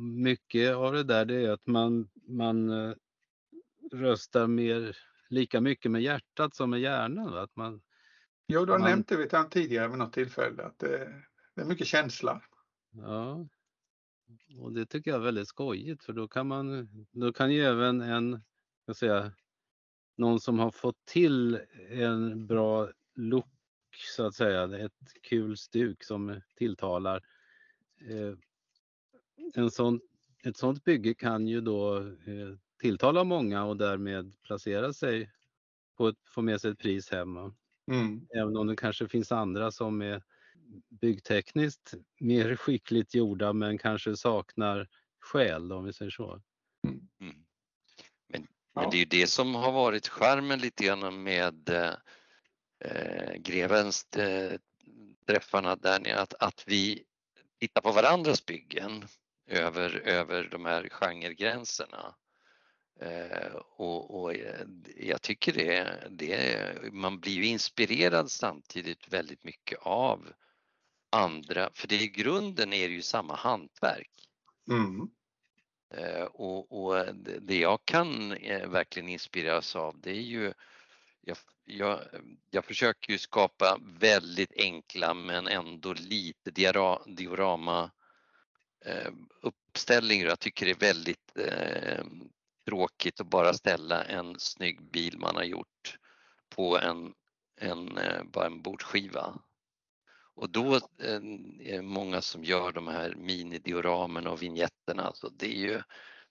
[0.00, 2.94] Mycket av det där det är att man, man eh,
[3.92, 4.96] röstar mer,
[5.28, 7.32] lika mycket med hjärtat som med hjärnan.
[7.32, 7.40] va?
[7.42, 7.82] Att man,
[8.46, 11.22] Jo, du har Man- nämnt det tidigare vid något tillfälle att det,
[11.54, 12.42] det är mycket känsla.
[12.90, 13.48] ja.
[14.58, 18.00] Och det tycker jag är väldigt skojigt för då kan man, då kan ju även
[18.00, 18.40] en,
[18.86, 19.32] jag säga,
[20.16, 21.60] någon som har fått till
[21.90, 23.46] en bra look
[24.16, 27.22] så att säga, ett kul stuk som tilltalar.
[28.10, 28.34] Eh,
[29.54, 30.00] en sån,
[30.44, 35.30] ett sånt bygge kan ju då eh, tilltala många och därmed placera sig
[35.96, 37.36] på ett, få med sig ett pris hem.
[37.90, 38.28] Mm.
[38.34, 40.22] Även om det kanske finns andra som är
[40.88, 44.88] byggtekniskt mer skickligt gjorda men kanske saknar
[45.20, 46.42] själ om vi säger så.
[46.86, 47.34] Mm.
[48.28, 48.80] Men, Ja.
[48.80, 51.68] men det är ju det som har varit charmen lite grann med
[52.84, 54.58] eh, grevens eh,
[55.26, 57.04] träffarna där nere, att, att vi
[57.60, 59.04] tittar på varandras byggen
[59.46, 62.14] över, över de här genregränserna.
[63.00, 64.66] Eh, och, och eh,
[64.96, 70.32] jag tycker det, det, man blir ju inspirerad samtidigt väldigt mycket av
[71.10, 74.10] andra, för det i grunden är det ju samma hantverk.
[74.70, 75.08] Mm.
[75.94, 78.28] Eh, Och, och det- jag kan
[78.66, 80.52] verkligen inspireras av det är ju
[81.20, 82.00] jag, jag,
[82.50, 87.90] jag försöker ju skapa väldigt enkla men ändå lite diara, diorama
[89.42, 90.26] uppställningar.
[90.26, 91.36] Jag tycker det är väldigt
[92.66, 95.98] tråkigt att bara ställa en snygg bil man har gjort
[96.48, 97.14] på en,
[97.60, 99.38] en, eh, bara en bordskiva.
[100.36, 101.20] Och då är
[101.64, 105.00] det många som gör de här minidioramerna och vignetten.
[105.00, 105.82] Alltså det är ju,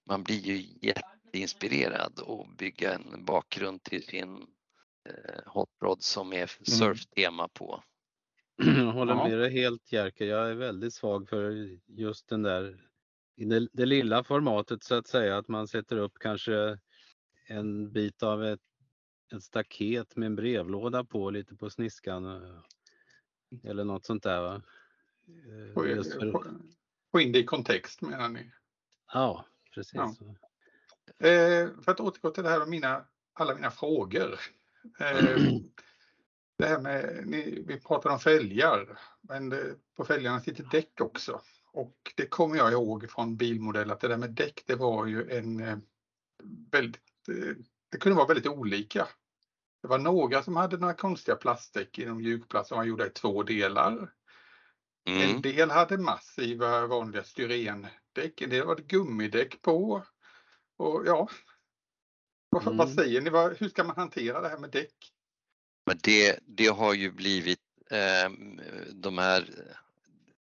[0.05, 4.47] man blir ju jätteinspirerad att bygga en bakgrund till sin
[5.09, 7.83] eh, hot rod som är surftema på.
[8.55, 10.25] Jag håller med dig helt Jerker.
[10.25, 12.92] Jag är väldigt svag för just den där
[13.35, 16.77] i det, det lilla formatet så att säga att man sätter upp kanske
[17.47, 18.59] en bit av ett,
[19.35, 22.59] ett staket med en brevlåda på lite på sniskan eh,
[23.63, 24.41] eller något sånt där.
[24.41, 24.61] Va?
[25.27, 26.45] Eh, Få, just för- få,
[27.11, 28.51] få in det i kontext menar ni?
[29.13, 29.93] Ja, precis.
[29.93, 30.15] Ja.
[31.27, 34.39] Eh, för att återgå till det här med mina, alla mina frågor.
[34.99, 35.37] Eh,
[36.57, 41.41] det här med, ni, vi pratade om fälgar, men det, på fälgarna sitter däck också.
[41.73, 45.31] Och det kommer jag ihåg från bilmodell att det där med däck det var ju
[45.31, 45.77] en eh,
[46.71, 47.55] väldigt, eh,
[47.91, 49.07] det kunde vara väldigt olika.
[49.81, 53.43] Det var några som hade några konstiga plastdäck inom mjukplast som var gjorda i två
[53.43, 54.13] delar.
[55.05, 55.41] En Mm.
[55.41, 60.03] del hade massiva vanliga styrendäck, en del var det gummidäck på.
[60.77, 61.29] Och ja,
[62.49, 62.95] vad, vad Mm.
[62.95, 63.29] säger ni?
[63.59, 64.95] Hur ska man hantera det här med däck?
[65.85, 67.59] Men det, det har ju blivit
[67.91, 68.31] eh,
[68.93, 69.49] de här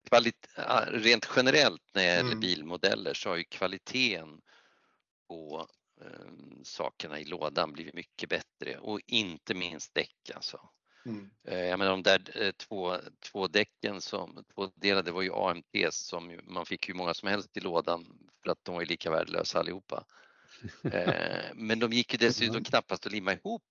[0.10, 2.40] kvalit- ah, rent generellt när det gäller Mm.
[2.40, 4.42] bilmodeller så har ju kvaliteten
[5.28, 5.68] på
[6.02, 10.70] eh, sakerna i lådan blivit mycket bättre och inte minst däck alltså.
[11.06, 11.30] Mm.
[11.48, 12.98] Eh, Jag menar de där eh, två,
[13.32, 17.28] två däcken som två delade var ju AMTs som ju, man fick hur många som
[17.30, 20.06] helst i lådan för att de var ju lika värdelösa allihopa.
[20.84, 22.64] Eh, Men de gick ju dessutom Mm.
[22.64, 23.64] knappast att limma ihop.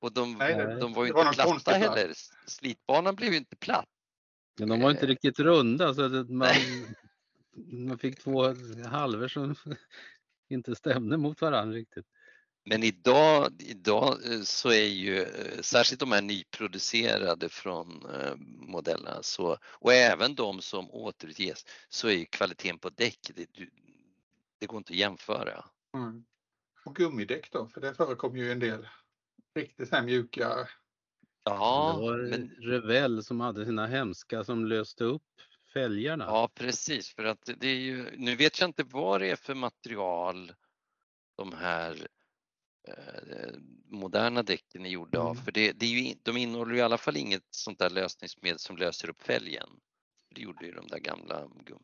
[0.00, 2.12] Och de, Nej, det- de var ju var inte någon platta heller.
[2.46, 3.88] Slitbanan blev ju inte platt.
[4.60, 5.08] Men de var inte Eh.
[5.08, 6.48] riktigt runda så att man,
[7.86, 8.54] man fick två
[8.86, 9.54] halvor som
[10.48, 12.06] inte stämde mot varandra riktigt.
[12.64, 18.06] Men idag, idag eh, så är ju eh, särskilt de här nyproducerade från
[18.68, 23.46] modellerna så, och även de som återutges så är ju kvaliteten på däck, det,
[24.58, 25.64] det går inte att jämföra.
[25.94, 26.24] Mm.
[26.84, 28.88] Och gummidäck då, för det förekommer ju en del
[29.54, 30.68] riktigt så här mjuka.
[31.44, 35.22] Ja, det var men, Revell som hade sina hemska som löste upp
[35.72, 36.24] fälgarna.
[36.24, 39.54] ja precis för att det är ju, nu vet jag inte vad det är för
[39.54, 40.52] material
[41.36, 42.08] de här
[42.88, 45.44] eh, moderna däcken är gjorda av Mm.
[45.44, 48.58] för det, det är ju, de innehåller ju i alla fall inget sånt där lösningsmedel
[48.58, 49.68] som löser upp fälgen.
[50.34, 51.82] Det gjorde ju de där gamla gum.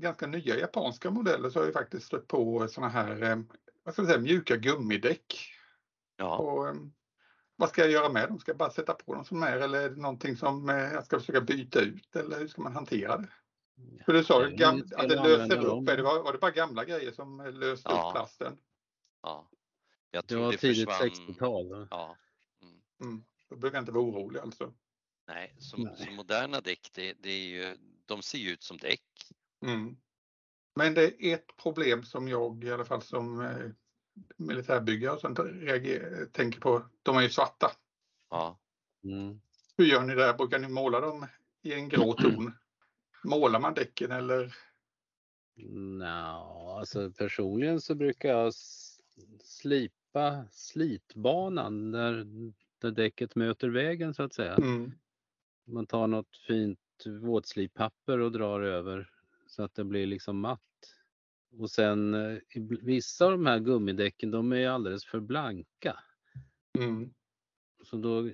[0.00, 3.36] Ganska nya japanska modeller så har jag faktiskt stött på såna här eh,
[3.82, 5.34] vad ska vi säga, mjuka gummidäck.
[6.16, 6.68] Ja.
[6.68, 6.74] Eh,
[7.62, 8.38] vad ska jag göra med dem?
[8.38, 11.04] Ska jag bara sätta på dem som är eller är det någonting som eh, jag
[11.04, 13.28] ska försöka byta ut eller hur ska man hantera det?
[14.04, 15.86] För du sa att det löser upp.
[15.86, 18.08] det, var, var det bara gamla grejer som eh, löste Ja.
[18.08, 18.58] upp plasten?
[19.22, 19.50] Ja.
[20.10, 21.08] Jag Det var det tidigt försvann.
[21.08, 21.68] 60-tal.
[21.68, 21.88] va?
[21.90, 22.16] Ja.
[22.62, 22.80] Mm.
[23.02, 23.24] Mm.
[23.48, 24.72] Då behöver jag inte vara orolig alltså.
[25.28, 25.96] Nej, som, Nej.
[25.96, 29.04] som moderna däck, det, det är ju, de ser ju ut som däck.
[29.66, 29.96] Mm.
[30.74, 33.40] Men det är ett problem som jag i alla fall som
[34.36, 36.82] militärbyggare och sånt reagerar, tänker på.
[37.02, 37.70] De är ju svarta.
[38.30, 38.58] Ja.
[39.04, 39.40] Mm.
[39.76, 40.34] Hur gör ni där?
[40.34, 41.26] Brukar ni måla dem
[41.62, 42.52] i en grå ton?
[43.24, 44.54] Målar man däcken eller?
[45.70, 48.54] Nja, alltså personligen så brukar jag
[49.44, 52.26] slipa slitbanan där,
[52.78, 54.54] där däcket möter vägen så att säga.
[54.54, 54.92] Mm.
[55.64, 59.10] Man tar något fint våtslipapper och drar över
[59.46, 60.60] så att det blir liksom matt.
[61.58, 65.98] Och sen eh, i- vissa av de här gummidäcken de är alldeles för blanka.
[66.78, 67.14] Mm.
[67.84, 68.30] Så då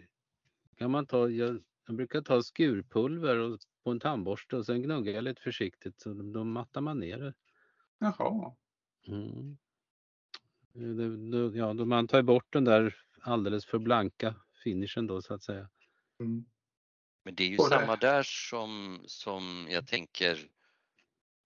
[0.76, 5.12] kan man ta, jag, jag brukar ta skurpulver och, på en tandborste och sen gnuggar
[5.12, 7.34] jag lite försiktigt så då mattar man ner det.
[7.98, 8.54] Jaha.
[9.06, 9.58] Mm.
[10.72, 15.34] Det, då, ja, då man tar bort den där alldeles för blanka finishen då så
[15.34, 15.68] att säga.
[16.20, 16.44] Mm.
[17.24, 20.38] Men det är ju samma där som, som jag tänker eh,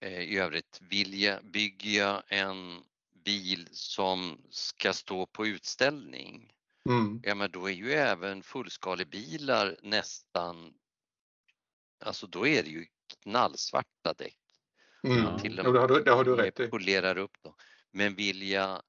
[0.02, 0.78] i övrigt.
[0.82, 2.80] Vill jag, bygger jag en
[3.24, 6.48] bil som ska stå på utställning,
[6.88, 7.20] Mm.
[7.24, 10.74] ja men då är ju även fullskalebilar nästan,
[12.04, 12.86] alltså då är det ju
[13.22, 14.38] knallsvarta däck.
[15.02, 15.18] Mm.
[15.24, 15.38] Ja.
[15.38, 16.66] Till Jo, det har du, det har du med rätt i.
[16.68, 17.56] polerar upp då.
[17.90, 18.82] Men vill jag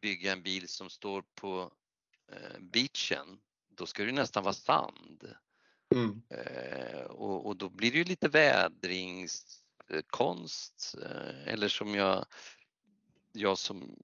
[0.00, 1.72] bygga en bil som står på
[2.32, 3.38] eh, beachen,
[3.68, 5.34] då ska det nästan vara sand.
[5.94, 6.22] Mm.
[6.30, 12.26] Eh, och, och då blir det ju lite vädringskonst eh, eller som jag,
[13.32, 13.96] jag som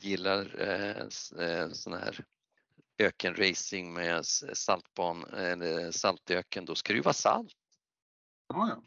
[0.00, 2.24] gillar eh, eh, sån här
[2.98, 7.52] ökenracing med saltban eller saltöken, då ska det ju vara salt.
[8.48, 8.82] Ja.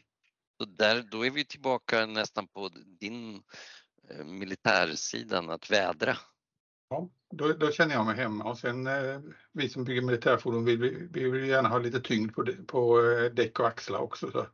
[0.58, 2.68] Så där, då är vi tillbaka nästan på
[3.00, 3.42] din
[4.08, 6.16] eh, militärsidan att vädra.
[6.88, 9.20] Ja, då, då känner jag mig hemma och sen eh,
[9.52, 13.32] vi som bygger militärfordon vill, vi, vi vill gärna ha lite tyngd på, på eh,
[13.32, 14.30] däck och axlar också.
[14.30, 14.46] Så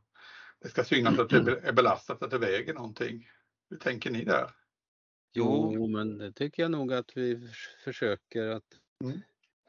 [0.63, 3.29] det ska synas att det är belastat, att det väger någonting.
[3.71, 4.51] Hur tänker ni där?
[5.33, 5.87] Jo.
[5.87, 8.65] Men det tycker jag nog att vi förs- försöker att
[9.05, 9.21] Mm.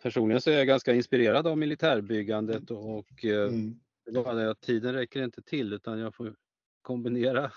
[0.04, 4.50] Personligen så är jag ganska inspirerad av militärbyggandet och eh, Mm.
[4.50, 6.36] att tiden räcker inte till utan jag får
[6.82, 7.52] kombinera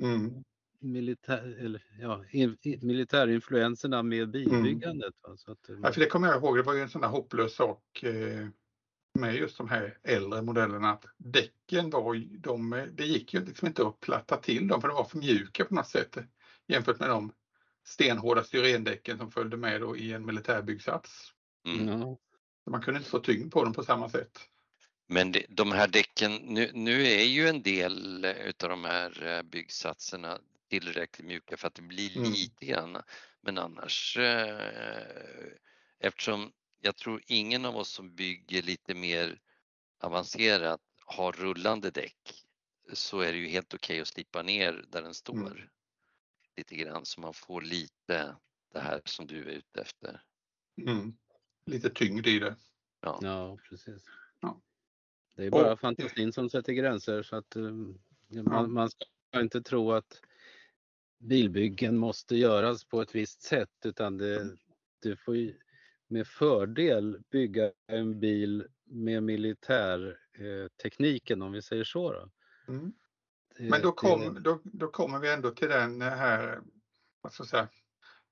[0.00, 0.44] Mm.
[0.78, 5.14] militär, eller, ja, in, militärinfluenserna med bilbyggandet.
[5.22, 7.00] va, Så att, eh, Ja, för det kommer jag ihåg, det var ju en sån
[7.00, 8.48] där hopplös sak eh,
[9.18, 13.86] med just de här äldre modellerna att däcken var de, det gick ju liksom inte
[13.86, 16.16] att platta till dem för de var för mjuka på något sätt
[16.66, 17.32] jämfört med de
[17.84, 21.32] stenhårda styrendäcken som följde med då i en militärbyggsats.
[21.66, 22.16] Mm.
[22.70, 24.38] man kunde inte få tyngd på dem på samma sätt.
[25.06, 29.42] Men det, de här däcken, nu, nu är ju en del utav de här eh,
[29.42, 30.38] byggsatserna
[30.70, 32.30] tillräckligt mjuka för att det blir Mm.
[32.30, 33.02] lite grann.
[33.40, 35.52] Men annars, eh,
[36.00, 39.40] eftersom jag tror ingen av oss som bygger lite mer
[39.98, 42.44] avancerat har rullande däck
[42.92, 45.34] så är det ju helt okej att slipa ner där den står.
[45.52, 45.68] Mm.
[46.56, 48.36] Lite grann så man får lite
[48.72, 50.22] det här som du är ute efter.
[50.86, 51.16] Mm.
[51.66, 52.56] Lite tyngd i det.
[53.00, 54.04] ja, precis.
[54.40, 54.60] Ja.
[55.36, 57.62] Det är bara Och- fantasin som sätter gränser så att eh,
[58.32, 58.42] Ja.
[58.42, 59.04] man, man ska
[59.40, 60.20] inte tro att
[61.18, 64.56] bilbyggen måste göras på ett visst sätt utan det,
[65.02, 65.58] du får ju
[66.10, 72.12] med fördel bygga en bil med militärtekniken eh, tekniken, om vi säger så.
[72.12, 72.30] Då.
[72.72, 72.92] Mm.
[73.56, 76.60] Det- Men då, det- kom, då, då kommer vi ändå till den här,
[77.20, 77.68] vad ska jag säga,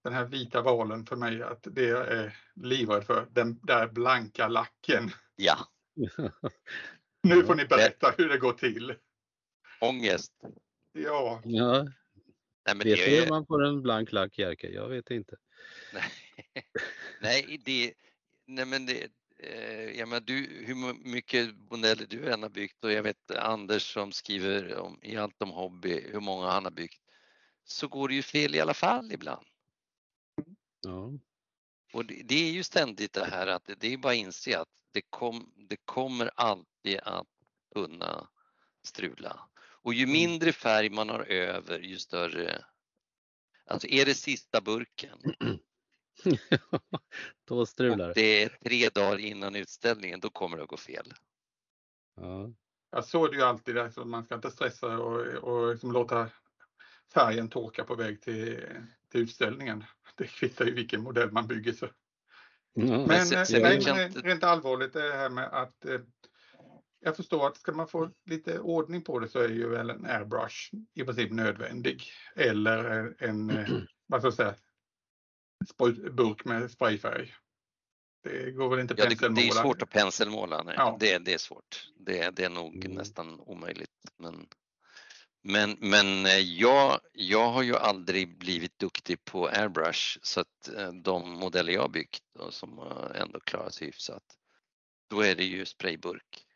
[0.05, 4.49] den här vita valen för mig att det jag är livrädd för, den där blanka
[4.49, 5.11] lacken.
[5.37, 5.57] Ja,
[7.23, 8.95] Nu får ni berätta hur det går till.
[9.81, 10.33] ångest.
[10.93, 11.83] Ja, ja,
[12.67, 14.69] Nej, men vet det du är, hur man får en blank lack Jerker?
[14.69, 15.37] Jag vet inte.
[15.95, 16.05] Nej,
[17.21, 17.95] nej, det,
[18.47, 22.93] nej men det, eh, jag menar, du, hur mycket modeller du än har byggt och
[22.93, 27.03] jag vet Anders som skriver om, i allt om hobby hur många han har byggt
[27.65, 29.47] så går det ju fel i alla fall ibland.
[30.81, 31.13] Ja.
[31.93, 34.59] Och det, det är ju ständigt det här att det, det är bara att inse
[34.59, 37.27] att det, kom, det kommer alltid att
[37.75, 38.29] kunna
[38.83, 39.49] strula.
[39.59, 42.65] Och ju mindre färg man har över ju större
[43.69, 45.19] Alltså är det sista burken
[47.49, 48.15] Då strular det.
[48.15, 51.13] det är tre dagar innan utställningen, då kommer det att gå fel.
[52.21, 52.53] Ja.
[52.91, 56.31] jag såg det ju alltid där, så man ska inte stressa och, och liksom låta
[57.15, 58.65] färgen torka på väg till,
[59.13, 59.85] till utställningen.
[60.17, 61.73] Det kvittar ju vilken modell man bygger.
[61.73, 61.87] Så.
[62.73, 66.01] Ja, Men, eh, jag men inte- rent allvarligt det här med att eh,
[67.01, 70.07] jag förstår att ska man få lite ordning på det så är ju väl en
[70.07, 72.03] airbrush i princip nödvändig.
[72.37, 73.69] Eller en, eh,
[74.07, 74.55] vad ska jag säga,
[76.13, 77.35] burk med sprayfärg.
[78.23, 79.41] Det går väl inte Ja, penselmåla?
[79.43, 80.63] det är svårt att penselmåla.
[80.63, 80.75] Nej.
[80.79, 80.97] Ja.
[81.01, 81.91] Det, det är svårt.
[81.97, 82.93] Det, det är nog Mm.
[82.97, 83.91] nästan omöjligt.
[84.17, 84.47] Men,
[85.43, 90.93] men, men eh, jag, jag har ju aldrig blivit duktig på airbrush så att eh,
[90.93, 92.79] de modeller jag har byggt och som
[93.15, 94.25] ändå klarat sig hyfsat,
[95.11, 96.47] då är det ju sprayburk.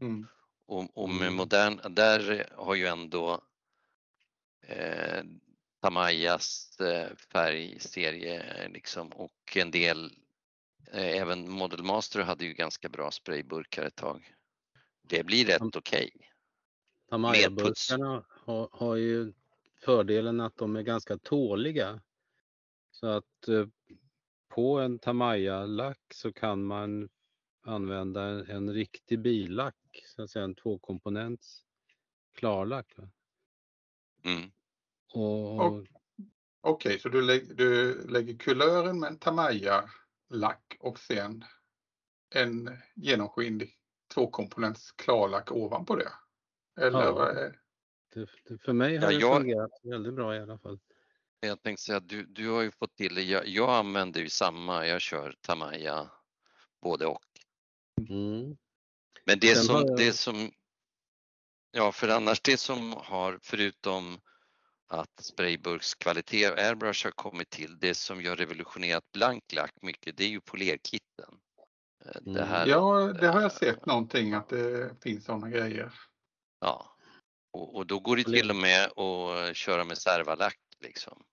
[0.00, 0.26] Mm.
[0.66, 1.34] Och, och med Mm.
[1.34, 3.40] modern, där har ju ändå
[4.66, 5.24] eh,
[5.86, 10.04] Tamayas eh, färgserie liksom och en del,
[10.92, 14.34] eh, även Model Master hade ju ganska bra sprayburkar ett tag.
[15.02, 16.10] Det blir rätt okej.
[17.10, 19.32] Tamaya-burkarna har, har ju
[19.80, 22.00] fördelen att de är ganska tåliga.
[22.90, 23.66] Så att eh,
[24.48, 27.08] på en Tamaya-lack så kan man
[27.62, 31.64] använda en, riktig billack, så att säga en tvåkomponents
[32.34, 32.94] klarlack.
[34.22, 34.50] Mm.
[36.62, 41.44] Okej, så du, lä du lägger kulören med en Tamaya-lack och sen
[42.34, 43.76] en genomskinlig
[44.14, 46.12] tvåkomponents klarlack ovanpå det?
[46.80, 47.12] Eller Ja.
[47.12, 47.60] vad är-
[48.14, 50.78] det, det, för mig har Ja, det jag- fungerat väldigt bra i alla fall.
[51.40, 53.22] Jag tänkte säga att du, du har ju fått till det.
[53.22, 56.10] Jag, jag använder ju samma, jag kör Tamaya
[56.82, 57.22] både och.
[58.10, 58.56] Mm.
[59.24, 60.50] Men det Sen som, jag- det som,
[61.70, 64.20] ja för annars det som har, förutom
[64.88, 70.24] att sprayburkskvalitet och airbrush har kommit till, det som har revolutionerat blank lack mycket, det
[70.24, 71.38] är ju polerkitten.
[72.04, 72.48] Eh, Det Mm.
[72.48, 75.92] här, Ja, det har jag sett någonting att det finns sådana grejer.
[76.60, 76.92] ja.
[77.50, 81.24] Och, och då går det till och med att köra med servalack liksom.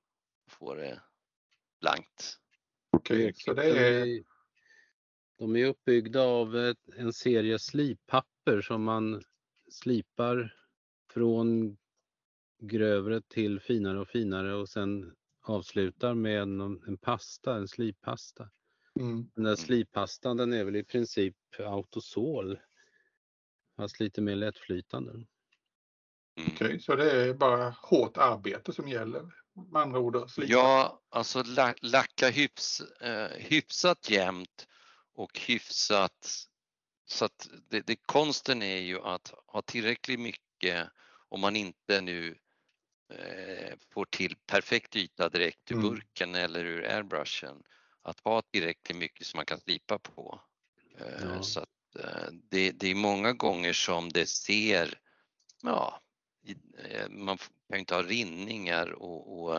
[0.51, 1.01] Få det
[1.81, 2.39] blankt.
[2.91, 4.23] Okej, så det är...
[5.37, 9.23] De är uppbyggda av en serie slippapper som man
[9.71, 10.55] slipar
[11.13, 11.77] från
[12.67, 18.49] grövre till finare och finare och sen avslutar med en, en pasta, en slippasta.
[18.99, 19.31] Mm.
[19.35, 22.59] Den där slippastan den är väl i princip autosol.
[23.77, 25.11] Fast lite mer lättflytande.
[25.11, 25.25] Mm.
[26.53, 29.21] Okej, så det är bara hårt arbete som gäller.
[29.71, 30.29] Med andra ord.
[30.37, 34.67] Ja, alltså la, lacka hyfs, eh, hyfsat jämnt
[35.13, 36.47] och hyfsat
[37.05, 40.87] så att det, det, konsten är ju att ha tillräckligt mycket
[41.29, 42.37] om man inte nu
[43.93, 45.89] får till perfekt yta direkt ur Mm.
[45.89, 47.63] burken eller ur airbrushen.
[48.01, 50.41] Att ha tillräckligt mycket som man kan slipa på.
[50.97, 51.41] Eh, Ja.
[51.41, 54.99] Så att eh, det, det är många gånger som det ser,
[55.61, 56.01] ja,
[56.83, 59.57] eh, man kan ju inte ha rinningar och, och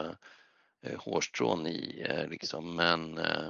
[0.82, 3.48] eh, hårstrån i eh, liksom, men eh,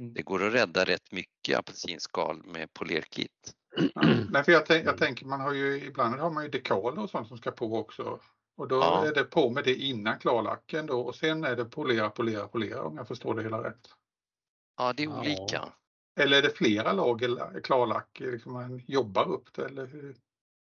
[0.00, 0.14] Mm.
[0.14, 3.54] det går att rädda rätt mycket apelsinskal med polerkit.
[3.94, 4.02] Ja.
[4.30, 7.10] Nej, för jag, tänk, jag tänker man har ju ibland har man ju dekaler och
[7.10, 8.20] sånt som ska på också.
[8.60, 9.06] Och då Ja.
[9.06, 12.82] är det på med det innan klarlacken då och sen är det polera, polera, polera
[12.82, 13.88] om jag förstår det hela rätt.
[14.76, 15.20] Ja, det är Ja.
[15.20, 15.72] olika.
[16.20, 20.16] Eller är det flera lager la- klarlack liksom man jobbar upp det eller hur?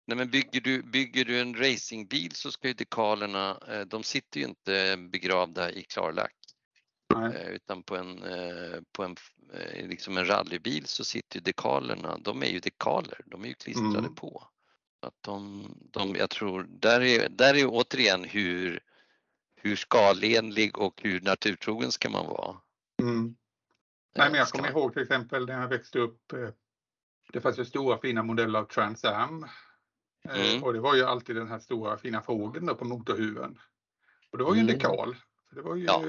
[0.08, 4.40] Nej, men bygger, du, bygger du en racingbil så ska ju dekalerna, eh, de sitter
[4.40, 6.36] ju inte begravda i klarlack.
[7.16, 7.36] Nej.
[7.36, 9.16] Eh, Utan på en, eh, på en,
[9.90, 13.98] liksom en rallybil så sitter ju dekalerna, de är ju dekaler, de är ju klistrade
[14.00, 14.16] Mm.
[14.16, 14.48] på.
[15.04, 18.80] Att de, de, jag tror, där är, där är återigen hur,
[19.56, 22.58] hur skalenlig och hur naturtrogen ska man vara.
[23.02, 23.36] Mm.
[24.16, 26.34] Nej, men jag kommer ihåg till exempel när jag växte upp.
[26.34, 26.50] eh,
[27.34, 29.44] Det fanns ju stora fina modeller av Trans Am.
[29.44, 29.50] Eh,
[30.52, 30.64] Mm.
[30.64, 33.60] Och det var ju alltid den här stora fina fågeln på motorhuven.
[34.32, 34.78] Och det var ju en Mm.
[34.78, 35.16] dekal.
[35.52, 35.84] Det var ju...
[35.84, 36.04] Ja.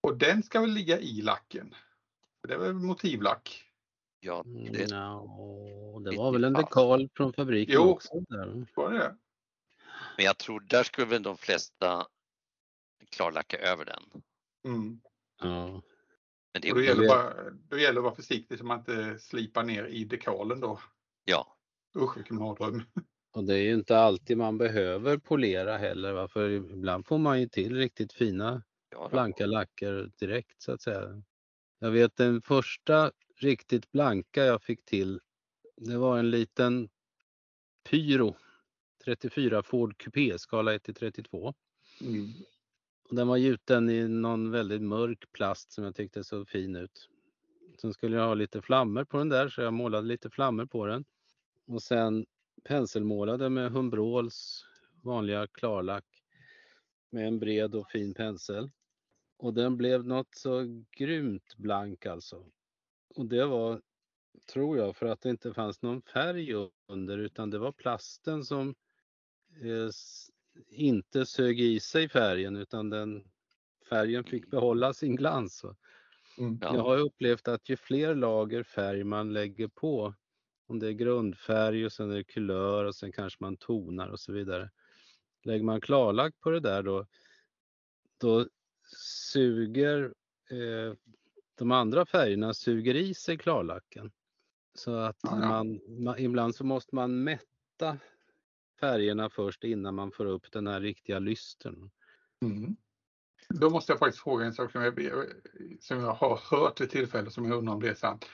[0.00, 1.74] Och den ska väl ligga i lacken?
[2.48, 3.64] Det är väl motivlack?
[4.20, 7.90] Ja, Mm, det, ja, det var väl en dekal från fabriken Jo.
[7.90, 8.20] också.
[8.20, 8.66] Där.
[8.74, 9.16] Var det
[10.16, 12.06] men jag tror där skulle väl de flesta
[13.10, 14.22] klarlacka över den.
[14.64, 15.00] Mm.
[15.40, 15.82] Ja.
[16.52, 19.18] Men det Och då gäller, bara, då gäller det att vara försiktig så man inte
[19.18, 20.80] slipar ner i dekalen då.
[21.24, 21.56] ja,
[21.96, 22.82] Usch vilken mardröm.
[23.32, 26.12] Och det är ju inte alltid man behöver polera heller.
[26.12, 26.28] Va?
[26.28, 31.22] För ibland får man ju till riktigt fina ja blanka lacker direkt så att säga.
[31.78, 33.12] Jag vet den första
[33.42, 35.20] riktigt blanka jag fick till.
[35.76, 36.88] Det var en liten
[37.90, 38.36] Pyro
[39.04, 41.54] 34 Ford Coupé skala 1 till 32.
[42.00, 42.32] Mm.
[43.08, 47.08] Och den var gjuten i någon väldigt mörk plast som jag tyckte såg fin ut.
[47.80, 50.86] Sen skulle jag ha lite flammor på den där så jag målade lite flammor på
[50.86, 51.04] den.
[51.66, 52.26] Och sen
[52.64, 54.64] penselmålade med Humbrols
[55.02, 56.04] vanliga klarlack
[57.10, 58.70] med en bred och fin pensel.
[59.36, 62.44] Och den blev något så grymt blank alltså.
[63.14, 63.82] Och det var,
[64.52, 66.54] tror jag, för att det inte fanns någon färg
[66.88, 68.74] under utan det var plasten som
[69.62, 69.90] eh,
[70.66, 73.24] inte sög i sig färgen utan den
[73.88, 75.64] färgen fick behålla sin glans.
[76.38, 76.58] Mm.
[76.62, 80.14] Jag Ja, har upplevt att ju fler lager färg man lägger på,
[80.66, 84.20] om det är grundfärg och sen är det kulör och sen kanske man tonar och
[84.20, 84.70] så vidare.
[85.44, 87.06] Lägger man klarlack på det där då,
[88.20, 88.48] då
[89.32, 90.14] suger
[90.50, 90.94] eh,
[91.58, 94.12] de andra färgerna suger i sig klarlacken.
[94.74, 95.48] Så att Ja, ja.
[95.48, 97.98] man, man, ibland så måste man mätta
[98.80, 101.90] färgerna först innan man får upp den här riktiga lystern.
[102.42, 102.76] Mm.
[103.48, 105.24] Då måste jag faktiskt fråga en sak som jag,
[105.80, 108.26] som jag har hört vid tillfälle som jag undrar om det är sant.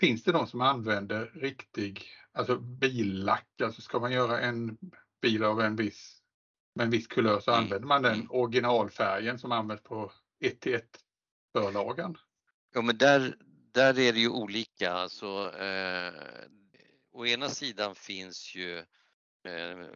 [0.00, 4.78] Finns det de som använder riktig, alltså billack, alltså ska man göra en
[5.22, 6.22] bil av en viss,
[6.74, 7.64] med en viss kulör så Mm.
[7.64, 8.30] använder man den Mm.
[8.30, 10.84] originalfärgen som används på 1 till 1
[11.52, 12.16] förlagen.
[12.72, 13.36] Ja men där,
[13.72, 14.92] där är det ju olika.
[14.92, 16.12] Alltså, eh,
[17.12, 18.78] å ena sidan finns ju
[19.44, 19.86] eh,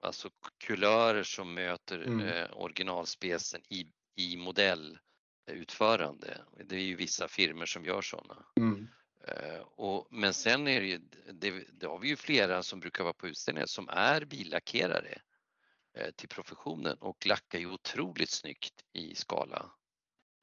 [0.00, 0.30] alltså
[0.66, 2.20] kulörer som möter Mm.
[2.20, 6.38] eh, originalspecen i, i modellutförande.
[6.64, 8.46] Det är ju vissa firmor som gör sådana.
[8.56, 8.88] Mm.
[9.26, 10.98] Eh, och, men sen är det ju,
[11.32, 15.18] det, det har vi ju flera som brukar vara på utställningar som är billackerare
[15.98, 19.70] eh, till professionen och lackar ju otroligt snyggt i skala.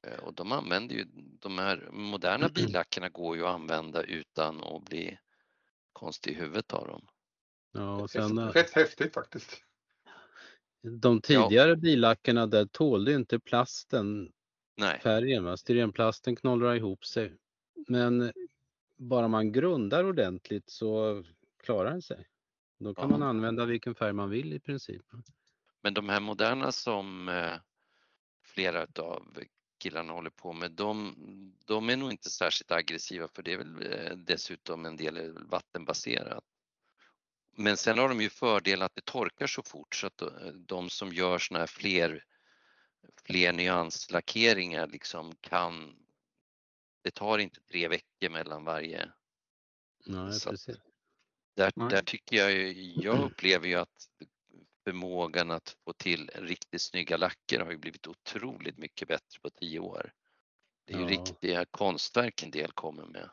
[0.02, 1.04] Eh, och de använder ju,
[1.40, 5.18] de här moderna billackerna går ju att använda utan att bli
[5.92, 7.06] konstig i huvudet av dem.
[7.72, 9.64] Ja, och sen, eh, Rätt häftigt faktiskt.
[10.82, 14.32] de tidigare billackerna där tålde inte plasten
[14.76, 15.44] Nej, färgen.
[15.44, 15.56] Va?
[15.56, 17.36] Styrenplasten knollrar ihop sig.
[17.88, 18.32] Men
[18.96, 21.24] bara man grundar ordentligt så
[21.62, 22.26] klarar den sig.
[22.78, 23.18] Då kan Ja.
[23.18, 25.02] man använda vilken färg man vill i princip.
[25.82, 27.52] men de här moderna som eh,
[28.42, 29.38] flera av
[29.80, 31.14] killarna håller på med, de,
[31.64, 36.44] de är nog inte särskilt aggressiva för det är väl eh, dessutom en del vattenbaserat.
[37.56, 40.22] Men sen har de ju fördel att det torkar så fort så att
[40.54, 42.24] de som gör såna här fler,
[43.24, 45.96] fler nyanslackeringar liksom kan,
[47.02, 49.10] det tar inte tre veckor mellan varje.
[50.06, 50.76] Nej, Så precis.
[51.56, 51.90] Där, Nej.
[51.90, 52.72] där tycker jag,
[53.04, 54.08] jag upplever ju att
[54.84, 59.78] förmågan att få till riktigt snygga lacker har ju blivit otroligt mycket bättre på tio
[59.78, 60.12] år.
[60.84, 61.10] Det är ju Ja.
[61.10, 63.30] riktiga konstverk en del kommer med.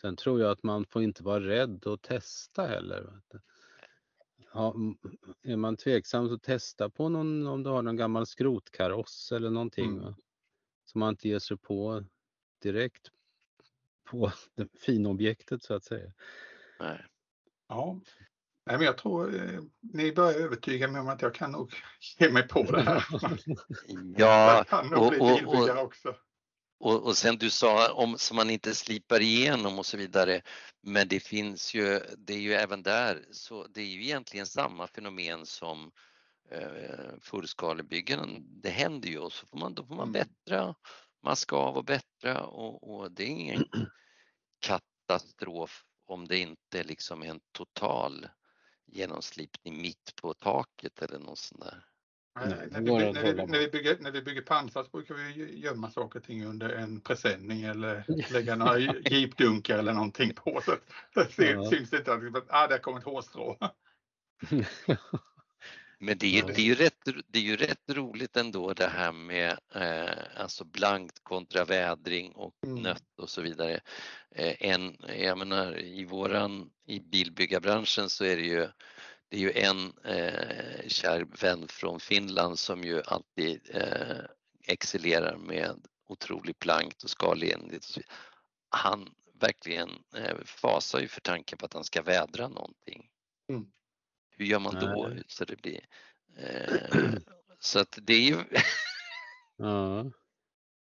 [0.00, 3.20] Sen tror jag att man får inte vara rädd att testa heller.
[4.52, 4.74] Ja,
[5.42, 9.98] är man tveksam så testa på någon, om du har någon gammal skrotkaross eller någonting.
[9.98, 10.14] Mm.
[10.84, 12.04] Så man inte ger sig på
[12.62, 13.10] direkt
[14.04, 16.12] på det finobjektet så att säga.
[16.80, 17.04] Nej.
[17.68, 18.00] Ja.
[18.66, 21.72] Nej, men jag tror eh, ni börjar övertyga mig om att jag kan nog
[22.18, 23.04] ge mig på det här.
[24.16, 26.14] Ja, jag kan nog och- bli och- och- också.
[26.78, 30.42] Och, och sen du sa om som man inte slipar igenom och så vidare.
[30.82, 34.86] Men det finns ju, det är ju även där, så det är ju egentligen samma
[34.86, 35.90] fenomen som
[36.50, 38.44] eh, fullskalebyggen.
[38.62, 40.12] Det händer ju och så får man, då får man Mm.
[40.12, 40.74] bättra,
[41.24, 43.64] man ska vara bättre och, och det är ingen
[44.60, 48.26] katastrof om det inte liksom är en total
[48.86, 51.84] genomslipning mitt på taket eller något sånt där.
[52.40, 56.18] Nej, när, vi, när, när, bygger, när vi bygger pansar så brukar vi gömma saker
[56.18, 60.60] och ting under en presenning eller lägga några jeepdunkar eller någonting på.
[60.64, 60.82] Så att
[61.14, 61.70] det ser, Ja.
[61.70, 63.58] syns inte att ah, där kommer ett hårstrå.
[65.98, 69.12] Men det är, det, är ju rätt, det är ju rätt roligt ändå det här
[69.12, 72.82] med eh, alltså blankt kontra vädring och Mm.
[72.82, 73.80] nött och så vidare.
[74.30, 78.68] Eh, en, jag menar i våran, i bilbyggarbranschen så är det ju,
[79.28, 84.24] det är ju en eh, kär vän från Finland som ju alltid eh,
[84.66, 87.98] excellerar med otroligt blankt och skalenligt.
[88.70, 89.08] Han
[89.40, 93.08] verkligen eh, fasar ju för tanken på att han ska vädra någonting.
[93.52, 93.66] Mm.
[94.36, 95.22] Hur gör man då Nej.
[95.28, 95.80] så det blir
[96.36, 97.14] eh,
[97.58, 98.36] så att det är ju
[99.56, 100.04] Ja,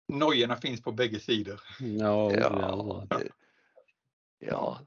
[0.08, 1.62] Nojorna finns på bägge sidor.
[1.80, 3.18] ja, ja, ja.
[3.18, 3.30] det,
[4.40, 4.80] ja,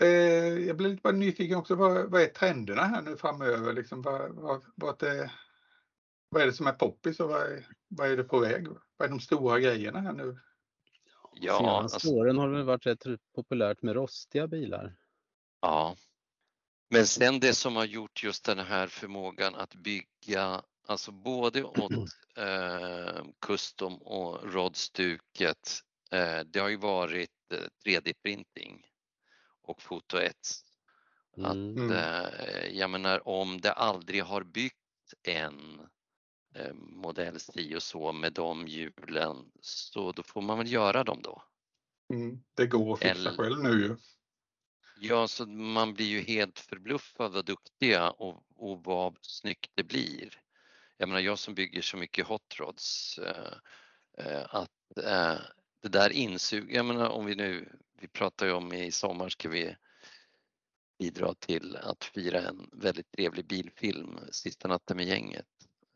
[0.00, 3.72] Eh, jag blir lite bara nyfiken också, vad, vad är trenderna här nu framöver?
[3.72, 5.32] Liksom, vad, vad, vad, är,
[6.28, 8.68] vad är det som är poppis och vad är, vad är det på väg?
[8.96, 10.38] Vad är de stora grejerna här nu?
[11.34, 14.96] ja, Senaste alltså, åren har det varit rätt populärt med rostiga bilar.
[15.60, 15.96] ja.
[16.90, 21.92] Men sen det som har gjort just den här förmågan att bygga, alltså både åt
[22.36, 25.80] eh, custom och rodstuket,
[26.10, 28.82] eh, det har ju varit eh, 3D-printing
[29.62, 30.34] och foto 1.
[31.36, 31.76] Att, Mm.
[31.78, 31.90] Mm.
[31.92, 34.76] eh, jag menar om det aldrig har byggt
[35.22, 35.80] en
[36.54, 41.22] eh, modell si och så med de hjulen så då får man väl göra dem
[41.22, 41.42] då.
[42.12, 43.96] Mm, det går att fixa Eller- själv nu ju.
[45.02, 50.40] Ja, så man blir ju helt förbluffad vad duktiga och, och vad snyggt det blir.
[50.96, 53.52] Jag menar jag som bygger så mycket hot rods eh,
[54.18, 55.40] eh, att eh,
[55.82, 57.68] det där insug, jag menar om vi nu,
[58.00, 59.76] vi pratar ju om i sommar ska vi
[60.98, 65.48] bidra till att fira en väldigt trevlig bilfilm, Sista natten med gänget.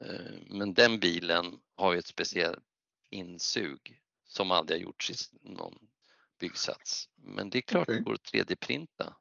[0.04, 2.64] Eh, men den bilen har ju ett speciellt
[3.10, 5.78] insug som aldrig har gjorts i någon
[6.38, 7.08] byggsats.
[7.16, 7.96] Men det är klart Okej.
[7.96, 9.14] det går att 3D-printa.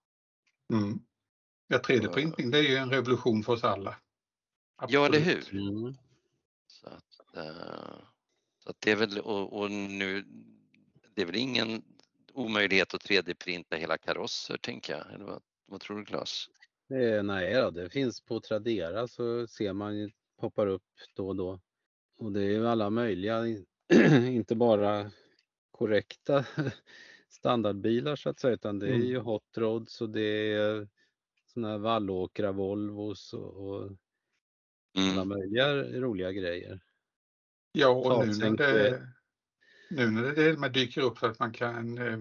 [0.73, 0.99] Mm.
[1.67, 3.95] Ja, 3D-printing det är ju en revolution för oss alla.
[4.87, 5.53] Ja, eller Absolut.
[5.53, 5.59] hur?
[5.59, 5.95] Mm.
[6.67, 7.97] Så att, eh,
[8.63, 10.25] så att det är väl, och, och nu,
[11.15, 11.83] det är väl ingen
[12.33, 15.13] omöjlighet att 3D-printa hela karosser tänker jag.
[15.13, 16.47] Eller vad, vad tror du Claes?
[16.89, 20.83] Eh, nej då, det finns på Tradera så ser man ju, poppar upp
[21.15, 21.59] då och då.
[22.17, 23.43] Och det är ju alla möjliga,
[24.27, 25.11] inte bara
[25.73, 26.45] korrekta
[27.29, 29.07] standardbilar så att säga, utan det är Mm.
[29.07, 30.87] ju hot rods och det är
[31.53, 33.91] såna här vallåkra Volvos och, och
[34.95, 35.29] alla Mm.
[35.29, 36.79] möjliga roliga grejer.
[37.71, 39.07] Ja, och nu när det,
[39.89, 42.19] nu när det till och med dyker upp så att man kan, eh,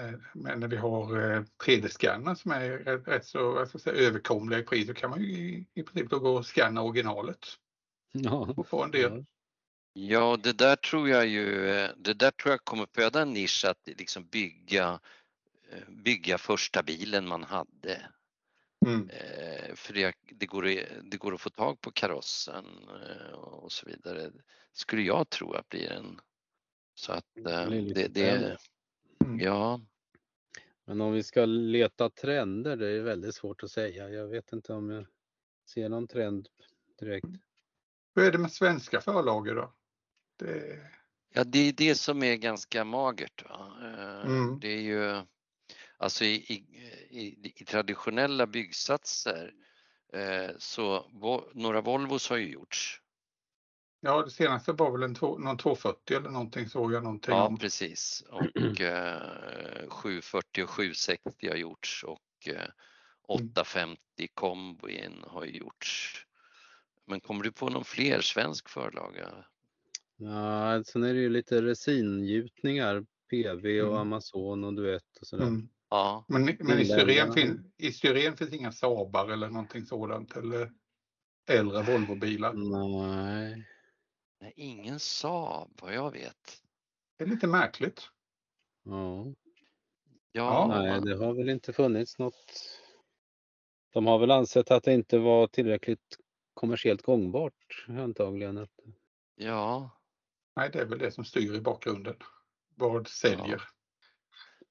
[0.00, 4.86] eh, men när vi har eh, 3D-scanner som är rätt, så säga, överkomliga i pris,
[4.86, 7.46] så kan man ju i, i princip då gå och scanna originalet
[8.12, 9.24] Ja, och få en del.
[9.92, 10.36] Ja.
[10.42, 13.88] Det där tror jag ju, eh, det där tror jag kommer föda en nisch att
[13.98, 15.00] liksom bygga,
[15.70, 18.10] eh, bygga första bilen man hade.
[18.86, 19.10] Mm.
[19.10, 20.62] Eh, För det, det, går,
[21.02, 22.64] det går att få tag på karossen
[23.32, 24.30] och så vidare.
[24.72, 26.20] Skulle jag tro att blir en.
[26.94, 28.56] Så att det, det.
[29.24, 29.40] Mm.
[29.40, 29.80] ja,
[30.84, 34.10] Men om vi ska leta trender, det är väldigt svårt att säga.
[34.10, 35.06] Jag vet inte om jag
[35.68, 36.48] ser någon trend
[36.98, 37.26] direkt.
[38.14, 39.72] Hur är det med svenska förlager då?
[40.40, 40.78] Det,
[41.34, 43.44] ja, det är det som är ganska magert.
[43.50, 44.60] Eh, Mm.
[44.60, 45.22] Det är ju,
[45.98, 46.54] alltså i, i,
[47.10, 49.52] i, i traditionella byggsatser
[50.12, 51.10] eh, så
[51.54, 53.00] några Volvos har ju gjorts.
[54.00, 57.46] ja, det senaste var väl en två, någon 240 eller någonting såg jag någonting Ja,
[57.46, 57.58] om.
[57.58, 58.24] precis.
[58.30, 62.68] Och eh, 740 och 760 har gjorts och eh,
[63.28, 66.26] 850 kombin har ju gjorts.
[67.06, 69.44] Men kommer du på någon fler svensk förlaga?
[70.20, 74.00] Ja, sen är det ju lite resingjutningar, PV och Mm.
[74.00, 75.46] Amazon och Duett och sådär.
[75.46, 75.68] Mm.
[75.88, 80.72] Ja, Men, men i, styren fin, i styren finns inga Saabar eller någonting sådant eller
[81.48, 82.52] äldre Volvobilar.
[82.54, 83.66] Nej,
[84.40, 86.62] nej, ingen Saab vad jag vet.
[87.18, 88.02] Det är lite märkligt.
[88.84, 89.34] ja.
[90.32, 92.52] Ja, Nej, det har väl inte funnits något.
[93.92, 96.16] De har väl ansett att det inte var tillräckligt
[96.54, 98.68] kommersiellt gångbart antagligen.
[99.34, 99.90] Ja.
[100.56, 102.16] Nej, det är väl det som styr i bakgrunden.
[102.74, 103.48] Vad säljer?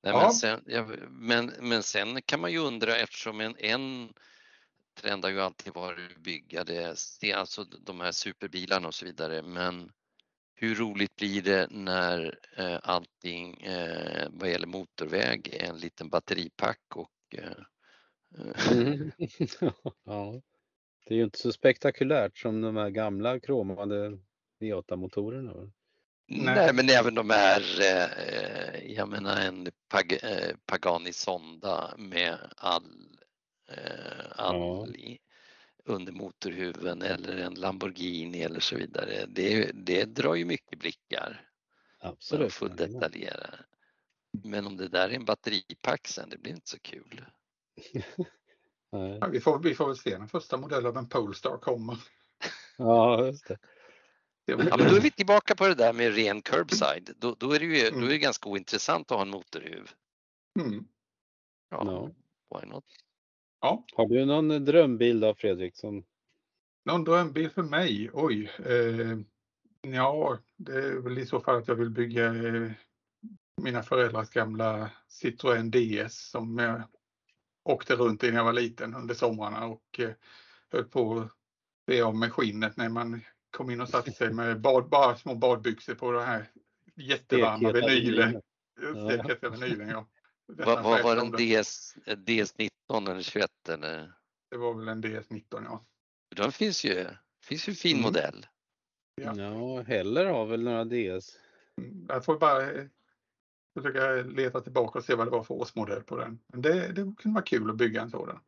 [0.03, 0.21] Nej, Ja.
[0.21, 4.13] men, sen, ja, men, men sen kan man ju undra eftersom en, en
[4.93, 6.95] trend har ju alltid varit att bygga det,
[7.35, 9.41] alltså de här superbilarna och så vidare.
[9.41, 9.91] Men
[10.53, 16.95] hur roligt blir det när eh, allting eh, vad gäller motorväg är en liten batteripack
[16.95, 17.43] och eh,
[18.37, 19.11] eh, Mm.
[20.03, 20.41] ja.
[21.05, 24.19] Det är ju inte så spektakulärt som de här gamla kromade
[24.59, 25.53] V8-motorerna.
[26.27, 26.55] Nej.
[26.55, 26.73] Nej.
[26.73, 33.17] men även de här, eh, jag menar en Pag, eh, Pagani Sonda med all,
[33.71, 35.17] eh, all Ja.
[35.85, 39.25] under motorhuven eller en Lamborghini eller så vidare.
[39.27, 41.49] Det, det drar ju mycket blickar
[42.01, 42.61] för att Absolut.
[42.61, 42.93] jajamän.
[42.93, 43.55] detaljera.
[44.43, 47.25] Men om det där är en batteripack sen, det blir inte så kul.
[48.91, 49.17] Nej.
[49.21, 51.97] Ja, vi, får, vi får väl se när första modell av en Polestar kommer.
[52.77, 53.57] Ja, just det.
[54.49, 57.09] Ja, men då är vi tillbaka på det där med ren curbside.
[57.17, 58.03] Då, då är det ju då Mm.
[58.03, 59.89] är det ganska ointressant att ha en motorhuv.
[60.59, 60.85] Mm.
[61.69, 62.11] Ja,
[62.49, 62.59] Ja.
[62.59, 62.85] why not?
[63.61, 65.75] Ja, Har du någon drömbild av Fredrik?
[65.75, 66.03] Som...
[66.85, 68.09] någon drömbil för mig?
[68.13, 68.51] Oj.
[68.65, 69.17] Eh,
[69.93, 72.71] ja, det är väl i så fall att jag vill bygga eh,
[73.61, 76.81] mina föräldrars gamla Citroën DS som jag
[77.63, 80.09] åkte runt i när jag var liten under somrarna och eh,
[80.71, 81.31] höll på att
[81.87, 83.21] be av med skinnet när man
[83.51, 86.45] kom in och satte sig med bad, bara små badbyxor på det här
[86.95, 88.41] jättevarma vinylen.
[89.05, 90.07] Stekheta vinylen, ja.
[90.45, 91.61] Vad, var det, en det?
[91.61, 94.11] DS, DS19 eller 21 eller?
[94.51, 95.85] Det var väl en DS19, ja.
[96.35, 97.05] De finns ju,
[97.43, 98.03] finns ju fin Mm.
[98.03, 98.45] modell.
[99.15, 99.35] Ja.
[99.35, 101.37] Ja, Heller har väl några DS.
[102.07, 102.85] Jag får bara eh,
[103.77, 106.39] försöka leta tillbaka och se vad det var för årsmodell på den.
[106.47, 108.39] Men det, det kunde vara kul att bygga en sådan.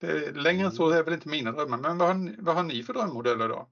[0.00, 1.78] Det, längre än så är väl inte mina drömmar.
[1.78, 3.68] Men vad har, ni- vad har ni för drömmodeller då?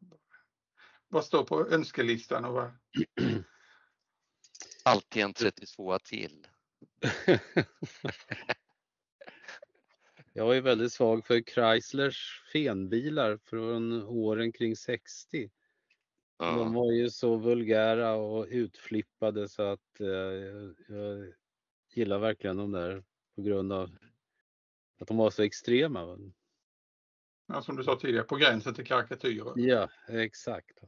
[1.12, 2.44] Vad står på önskelistan?
[2.44, 2.70] Och vad...
[4.84, 6.46] Alltid en 32 till.
[10.32, 15.50] Jag är väldigt svag för Chryslers fenbilar från åren kring 60.
[16.38, 20.06] De var ju så vulgära och utflippade så att eh,
[20.88, 21.32] jag
[21.94, 23.04] gillar verkligen de där
[23.34, 23.96] på grund av
[25.00, 26.18] att de var så extrema.
[27.46, 29.52] Ja, som du sa tidigare, på gränsen till karikatyrer.
[29.56, 30.78] Ja, exakt.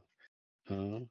[0.67, 1.07] Ja.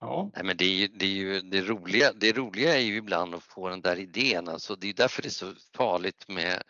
[0.00, 2.96] Ja, Nej, men det, är ju, det, är ju, det, roliga, det roliga är ju
[2.96, 4.48] ibland att få den där idén.
[4.48, 6.62] Alltså, det är därför det är så farligt med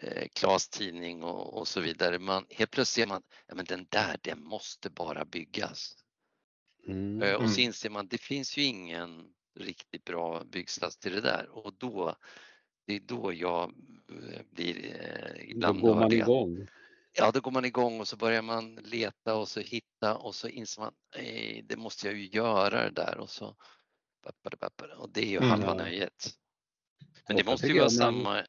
[0.00, 2.18] eh, Klas tidning och, och så vidare.
[2.18, 5.96] Man, helt plötsligt ser man ja, men den där, den måste bara byggas.
[6.86, 7.22] Mm.
[7.22, 7.66] Eh, Och så Mm.
[7.66, 9.24] inser man det finns ju ingen
[9.58, 12.16] riktigt bra byggsats till det där och då
[12.86, 13.62] det är då jag
[14.10, 16.68] eh, blir eh, Då ibland går man igång.
[17.16, 20.48] Ja, då går man igång och så börjar man leta och så hitta och så
[20.48, 23.56] inser man "Nej, det måste jag ju göra det där och så
[24.98, 25.50] och det är ju Mm.
[25.50, 25.74] halva Ja.
[25.74, 26.30] nöjet.
[27.28, 28.46] Men det måste ju vara samma.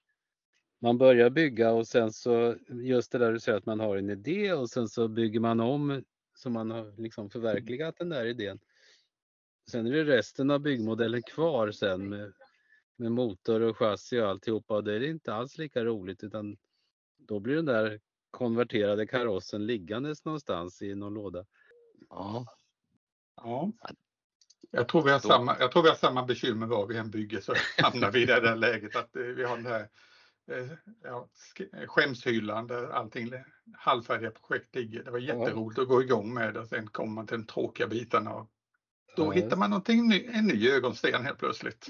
[0.80, 4.10] Man börjar bygga och sen så just det där du säger att man har en
[4.10, 6.04] idé och sen så bygger man om
[6.36, 8.60] så man har liksom förverkligat den där idén.
[9.72, 12.34] Sen är det resten av byggmodellen kvar sen med,
[12.96, 16.58] med motor och chassi och alltihopa och det är inte alls lika roligt utan
[17.18, 18.00] då blir den där
[18.36, 21.45] konverterade karossen liggandes någonstans i någon låda.
[22.10, 22.45] Ja,
[23.36, 23.72] ja.
[24.72, 27.41] Jag tror, vi har samma, jag tror vi har samma bekymmer var vi än bygger
[27.41, 27.53] så
[27.84, 29.88] hamnar vi i det där läget att eh, vi har den här
[30.52, 30.68] eh,
[31.03, 33.32] ja, sk- skämshyllan där allting
[33.78, 35.03] halvfärdiga projekt ligger.
[35.03, 37.88] Det var jätteroligt att gå igång med det och sen kommer man till de tråkiga
[37.88, 38.49] bitarna och
[39.16, 41.88] då Ja, hittar man någonting ny, en ny ögonsten helt plötsligt.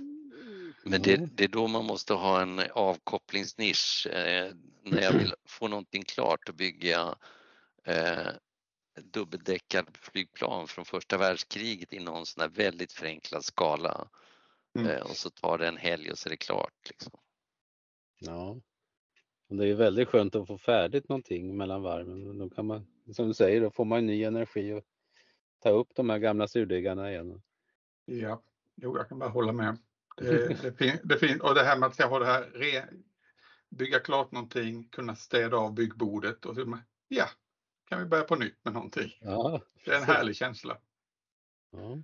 [0.89, 4.07] Men det, det är då man måste ha en avkopplingsnisch.
[4.07, 4.51] Eh,
[4.83, 7.15] när jag vill få någonting klart då bygger jag
[7.83, 8.27] eh,
[9.01, 14.07] dubbeldäckad flygplan från första världskriget i någon sån här väldigt förenklad skala.
[14.75, 14.91] Mm.
[14.91, 16.89] Eh, och så tar det en helg och så är det klart.
[16.89, 17.11] Liksom.
[18.19, 18.61] Ja.
[19.49, 22.37] Och det är ju väldigt skönt att få färdigt någonting mellan varven.
[22.37, 24.83] Då kan man, som du säger, då får man ny energi och
[25.59, 27.41] ta upp de här gamla surdegarna igen.
[28.05, 28.41] Ja,
[28.75, 29.77] jo, jag kan bara hålla med.
[30.15, 32.83] Det, det, fin, det fin, och det här med att ha det här, re,
[33.69, 37.25] bygga klart någonting, kunna städa av byggbordet och så, ja,
[37.89, 39.17] kan vi börja på nytt med någonting.
[39.21, 40.77] Ja, Det är en härlig känsla.
[41.71, 41.97] ja.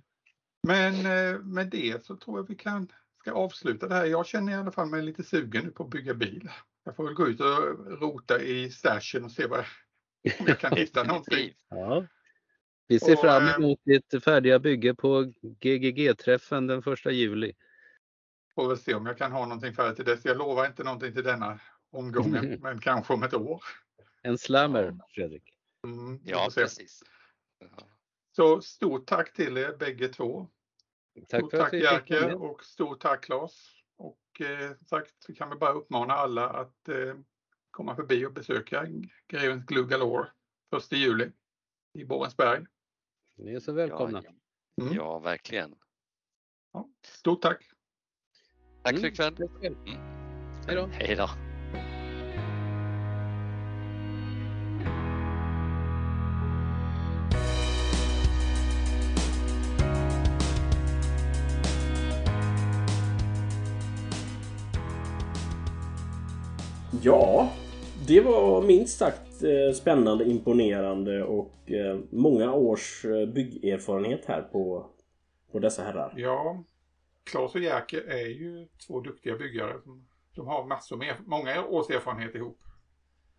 [0.62, 4.04] Men eh, med det så tror jag vi kan ska avsluta det här.
[4.04, 6.50] Jag känner i alla fall mig lite sugen nu på att bygga bil.
[6.84, 7.46] Jag får väl gå ut och
[8.00, 9.58] rota i stashen och se vad,
[10.40, 11.52] om jag kan hitta någonting.
[11.68, 12.06] ja.
[12.88, 17.52] Vi ser Och, fram eh, emot ditt färdiga bygge på GGG-träffen den första juli.
[18.54, 20.24] Får väl se om jag kan ha någonting färdigt till dess.
[20.24, 21.60] Jag lovar inte någonting till denna
[21.90, 23.62] omgången, men kanske om ett år.
[24.22, 25.42] En slammer, Fredrik.
[25.86, 27.02] Mm, Ja, precis.
[27.58, 27.68] Ja.
[28.36, 30.48] Så stort tack till er bägge två.
[31.28, 32.34] Tack Stort tack Jerker med.
[32.34, 33.68] och stort tack Claes.
[33.96, 37.14] Och eh, som sagt så kan vi bara uppmana alla att eh,
[37.70, 38.86] komma förbi och besöka
[39.28, 40.28] Grevens Glue Galore
[40.76, 41.32] 1 juli
[41.98, 42.66] i Borensberg.
[43.36, 44.22] Ni är så välkomna.
[44.24, 44.32] Ja,
[44.82, 44.94] Mm.
[44.94, 45.74] ja, verkligen.
[47.06, 47.71] Stort tack!
[48.82, 49.36] Tack för Mm, ikväll.
[49.36, 49.74] tack själv.
[49.86, 49.98] Mm.
[50.66, 50.88] Hej då.
[50.92, 51.28] Hej då.
[67.02, 67.52] Ja,
[68.06, 74.86] det var minst sagt eh, spännande, imponerande och eh, många års eh, byggerfarenhet här på,
[75.52, 76.14] på dessa herrar.
[76.16, 76.64] Ja,
[77.24, 79.80] Claes och Jerker är ju två duktiga byggare.
[80.34, 82.58] De har massor med, många års erfarenhet ihop.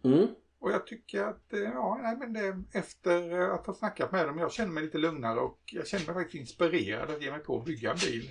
[0.04, 0.28] Mm.
[0.60, 4.40] Och jag tycker att, eh, ja, nej, men det, efter att ha snackat med dem,
[4.40, 7.60] jag känner mig lite lugnare och jag känner mig faktiskt inspirerad att ge mig på
[7.60, 8.30] att bygga en bil.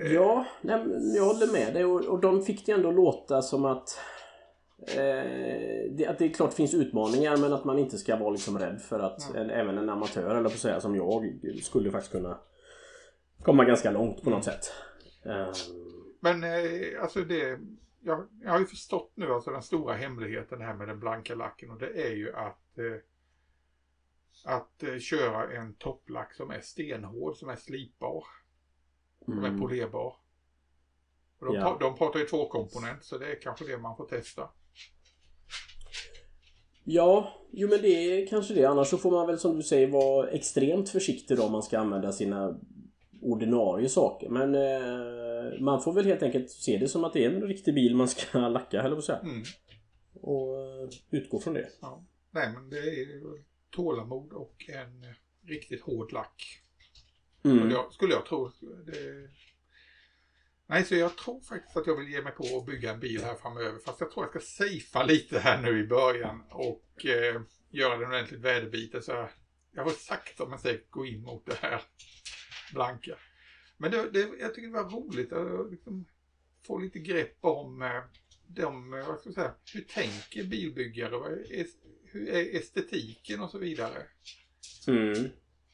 [0.00, 0.84] Eh, Ja, nej,
[1.16, 3.98] jag håller med dig och, och de fick det ändå låta som att
[4.88, 8.58] eh, det, att det är klart finns utmaningar men att man inte ska vara liksom
[8.58, 12.38] rädd för att en, även en amatör eller på säga som jag skulle faktiskt kunna
[13.42, 14.72] komma ganska långt på något sätt.
[15.24, 15.52] Eh,
[16.20, 17.58] Men eh, alltså det,
[18.00, 21.70] jag, jag har ju förstått nu alltså den stora hemligheten här med den blanka lacken
[21.70, 22.84] och det är ju att eh,
[24.44, 28.24] att eh, köra en topplack som är stenhård, som är slipbar,
[29.24, 29.60] som är mm.
[29.60, 30.16] polerbar.
[31.38, 31.76] Och de, Ja.
[31.80, 34.48] de pratar ju tvåkomponent så det är kanske det man får testa.
[36.84, 38.64] Ja, jo men det är kanske det.
[38.64, 41.78] Annars så får man väl som du säger vara extremt försiktig då om man ska
[41.78, 42.58] använda sina
[43.20, 44.28] ordinarie saker.
[44.28, 47.74] Men eh, man får väl helt enkelt se det som att det är en riktig
[47.74, 49.18] bil man ska lacka, att säga.
[49.18, 49.42] Mm.
[50.14, 51.68] Och eh, utgå från det.
[51.80, 52.04] Ja.
[52.30, 53.22] Nej men det är
[53.70, 55.14] tålamod och en
[55.46, 56.62] riktigt hård lack.
[57.44, 57.58] Mm.
[57.58, 58.50] Skulle, jag, skulle jag tro.
[58.86, 59.30] Det...
[60.66, 63.24] Nej, så jag tror faktiskt att jag vill ge mig på att bygga en bil
[63.24, 63.78] här framöver.
[63.86, 68.08] Fast jag tror jag ska safea lite här nu i början och eh, göra den
[68.08, 69.04] ordentligt väderbitet.
[69.04, 69.28] Så jag
[69.78, 71.82] jag får sakta men säkert gå in mot det här
[72.72, 73.18] blanka.
[73.76, 76.06] Men det, det, jag tycker det var roligt att liksom
[76.66, 78.02] få lite grepp om eh,
[78.46, 81.44] de, eh, vad ska jag säga, hur tänker bilbyggare?
[82.04, 84.02] Hur är estetiken och så vidare?
[84.88, 85.28] Mm,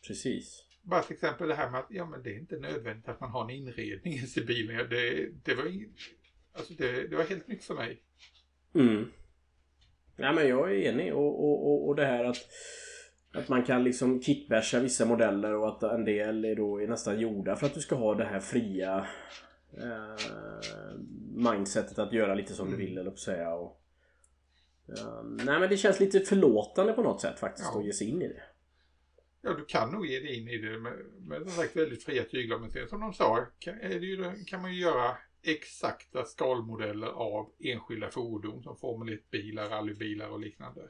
[0.06, 0.62] precis.
[0.82, 3.30] Bara till exempel det här med att ja, men det är inte nödvändigt att man
[3.30, 4.90] har en inredning i bilen.
[4.90, 5.64] Det, det, var,
[6.52, 8.02] alltså det, det var helt nytt för mig.
[8.74, 9.04] Mm.
[10.16, 12.36] Ja, men jag är enig och, och, och, och det här att
[13.34, 17.20] att man kan liksom kitbasha vissa modeller och att en del är då är nästan
[17.20, 19.06] gjorda för att du ska ha det här fria
[19.72, 20.96] eh,
[21.34, 22.86] mindsetet att göra lite som du Mm.
[22.86, 23.54] vill eller på säga.
[23.54, 23.80] Och,
[24.88, 27.78] eh, nej men det känns lite förlåtande på något sätt faktiskt Ja.
[27.80, 28.42] att ge sig in i det.
[29.42, 32.22] Ja, du kan nog ge dig in i det med, med som sagt väldigt fria
[32.24, 32.58] tyglar.
[32.58, 38.62] Men som de sa kan, ju, kan man ju göra exakta skalmodeller av enskilda fordon
[38.62, 40.80] som Formel 1-bilar, rallybilar och liknande.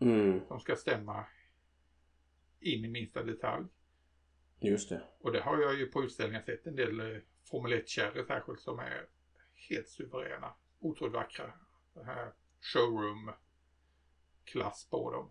[0.00, 1.24] Mm, Som ska stämma
[2.60, 3.64] in i minsta detalj.
[4.60, 5.02] just det.
[5.20, 7.06] Och det har jag ju på utställningar sett en del eh,
[7.50, 9.06] Formel 1-kärror särskilt som är
[9.68, 10.52] helt suveräna.
[10.80, 11.52] Otroligt vackra.
[12.60, 15.30] Showroom-klass på dem.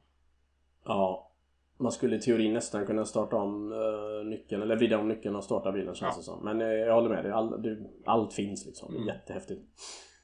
[0.84, 1.26] Ja.
[1.82, 5.44] Man skulle i teorin nästan kunna starta om uh, nyckeln, eller vrida om nyckeln och
[5.44, 6.18] starta bilen känns Ja.
[6.18, 6.44] det som.
[6.44, 7.32] Men eh, jag håller med dig.
[7.32, 8.96] All, det, allt finns liksom.
[8.96, 9.08] Mm.
[9.08, 9.62] jättehäftigt.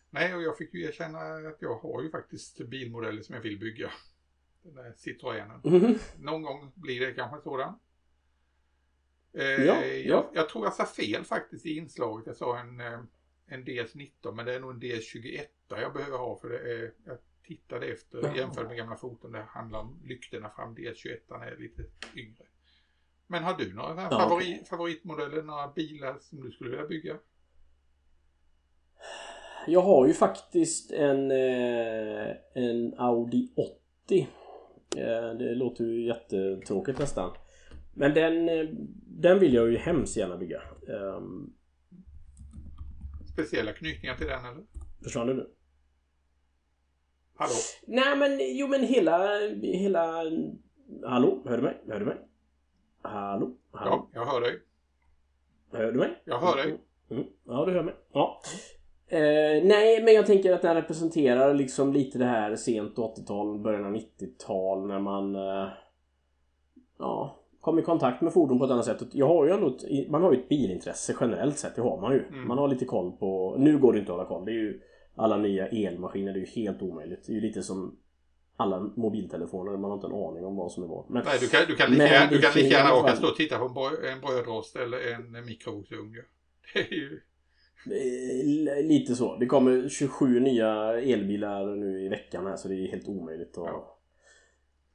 [0.09, 3.59] Nej, och jag fick ju erkänna att jag har ju faktiskt bilmodeller som jag vill
[3.59, 3.91] bygga.
[4.65, 5.61] Den där Citroënen.
[5.63, 5.95] Mhm.
[6.17, 7.79] Någon gång blir det kanske sådan.
[9.33, 9.85] Eh, Ja, ja.
[9.85, 12.27] Jag, jag tror jag sa fel faktiskt i inslaget.
[12.27, 12.99] Jag sa en, eh,
[13.47, 17.17] en DS19 men det är nog en DS21 jag behöver ha för det är, jag
[17.43, 18.35] tittade efter Ja.
[18.37, 19.31] jämfört med gamla foton.
[19.31, 20.75] Det handlar om lyktorna fram.
[20.75, 21.83] DS21 är lite
[22.15, 22.43] yngre.
[23.27, 27.17] Men har du några Ja, favori, favoritmodeller, några bilar som du skulle vilja bygga?
[29.67, 34.27] Jag har ju faktiskt en, eh, en Audi 80.
[34.97, 37.31] Eh, det låter ju jättetråkigt nästan.
[37.93, 38.65] Men den, eh,
[39.07, 40.61] den vill jag ju hemskt gärna bygga.
[40.87, 41.53] Um,
[43.33, 44.63] Speciella knytningar till den eller?
[45.03, 45.49] försvann du nu?
[47.35, 47.53] Hallå?
[47.87, 50.23] Nej men jo men hela, hela...
[51.03, 51.43] Hallå?
[51.45, 51.81] Hör du mig?
[51.87, 52.17] Hör du mig?
[53.01, 53.57] Hallå?
[53.71, 54.09] Hallå?
[54.13, 54.61] Ja, jag hör dig.
[55.71, 56.21] Hör du mig?
[56.25, 56.79] Jag hör dig.
[57.09, 57.23] Mm.
[57.45, 57.95] Ja, du hör mig.
[58.13, 58.41] Ja.
[59.07, 63.85] Eh, nej, men jag tänker att den representerar liksom lite det här sent 80-tal, början
[63.85, 65.67] av 90-tal när man eh,
[66.99, 69.01] ja, kom i kontakt med fordon på ett annat sätt.
[69.11, 69.77] Jag har ju ändå
[70.09, 72.23] man har ju ett bilintresse generellt sett, det har man ju.
[72.27, 72.47] Mm.
[72.47, 74.81] Man har lite koll på, nu går det inte att hålla koll, det är ju
[75.15, 77.23] alla nya elmaskiner, det är ju helt omöjligt.
[77.27, 77.97] Det är ju lite som
[78.57, 81.09] alla mobiltelefoner, man har inte en aning om vad som är vad.
[81.09, 83.27] Men, Nej, du kan, du kan lika, Men du kan lika gärna åka fall- stå
[83.27, 86.13] och titta på en, brö, en brödrost eller en mikrovågsugn.
[86.73, 87.21] Det är ju...
[87.91, 89.35] Eh, Lite så.
[89.35, 93.65] Det kommer 27 nya elbilar nu i veckan här så det är helt omöjligt att,
[93.67, 93.97] Ja.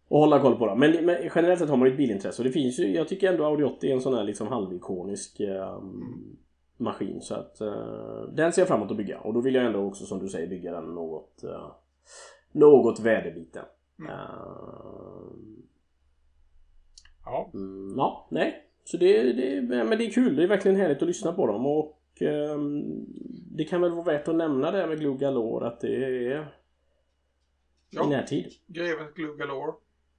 [0.04, 0.78] att hålla koll på dem.
[0.80, 3.28] Men, men generellt sett har man ju ett bilintresse och det finns ju, jag tycker
[3.32, 6.36] ändå Audi 80 är en sån här liksom halvikonisk Mm.
[6.76, 7.20] maskin.
[7.20, 9.78] Så att eh, den ser jag fram emot att bygga och då vill jag ändå
[9.84, 11.70] också som du säger bygga den något eh,
[12.52, 13.64] något väderbiten.
[13.98, 14.10] Mm.
[14.10, 14.16] Eh,
[17.24, 18.66] Ja, Mm, ja, nej.
[18.84, 20.36] Så det, det, men det är kul.
[20.36, 21.66] Det är verkligen härligt att lyssna på dem.
[21.66, 23.04] Och ehm,
[23.50, 26.44] det kan väl vara värt att nämna det med Glue Galore att det är i
[27.90, 28.08] ja.
[28.08, 28.52] närtid.
[28.66, 29.72] Grevens Glue Galore.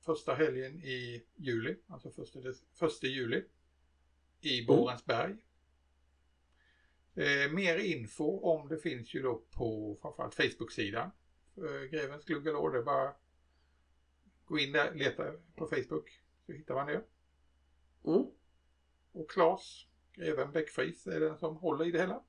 [0.05, 2.39] Första helgen i juli, alltså första,
[2.73, 3.43] första juli.
[4.41, 5.35] I Borensberg.
[7.15, 11.11] Eh, mer info om det finns ju då på framförallt Facebook-sidan.
[11.57, 13.13] Eh, Grevens Glue Galore, det är bara
[14.45, 17.03] gå in där, leta på Facebook så hittar man det.
[18.05, 18.25] Mm.
[19.11, 19.85] Och Claes,
[20.15, 22.23] greven Bäckfries, är den som håller i det hela.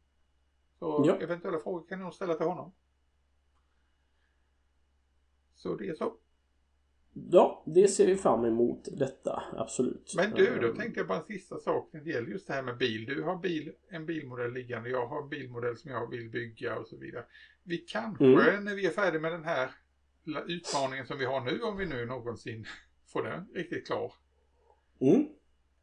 [0.79, 1.17] Så Ja.
[1.21, 2.73] eventuella frågor kan ni nog ställa till honom.
[5.55, 6.17] Så det är så.
[7.31, 9.43] Ja, det ser vi fram emot detta.
[9.57, 10.13] Absolut.
[10.17, 12.53] Men du, då Ehm, tänkte jag på en sista sak när det gäller just det
[12.53, 13.05] här med bil.
[13.05, 16.87] Du har bil, en bilmodell liggande, jag har en bilmodell som jag vill bygga och
[16.87, 17.25] så vidare.
[17.63, 18.65] Vi kanske, Mm.
[18.65, 19.71] när vi är färdiga med den här
[20.47, 22.67] utmaningen som vi har nu, om vi nu någonsin
[23.07, 24.13] får den riktigt klar,
[25.01, 25.29] Mm.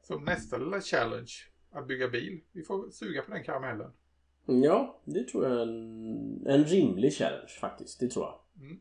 [0.01, 1.31] som nästa lilla challenge,
[1.71, 2.39] att bygga bil.
[2.51, 3.91] Vi får suga på den karamellen.
[4.45, 7.99] Ja, det tror jag är en, en rimlig challenge faktiskt.
[7.99, 8.39] Det tror jag.
[8.65, 8.79] Mm.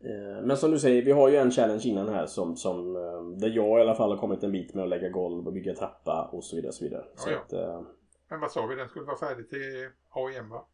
[0.00, 3.22] Eh, Men som du säger, vi har ju en challenge innan här som, som eh,
[3.40, 5.74] där jag i alla fall har kommit en bit med att lägga golv och bygga
[5.74, 6.72] trappa och så vidare.
[6.72, 7.04] Så vidare.
[7.14, 7.40] Så Ja, ja.
[7.40, 7.82] att, eh,
[8.28, 10.66] Men vad sa vi, den skulle vara färdig till AIM va?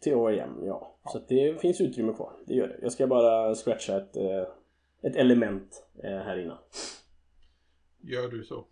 [0.00, 0.96] Till OEM, ja.
[1.06, 2.32] Så att det finns utrymme kvar.
[2.46, 2.78] Det gör det.
[2.82, 4.16] Jag ska bara scratcha ett,
[5.02, 6.58] ett element här innan.
[8.00, 8.66] Gör du så.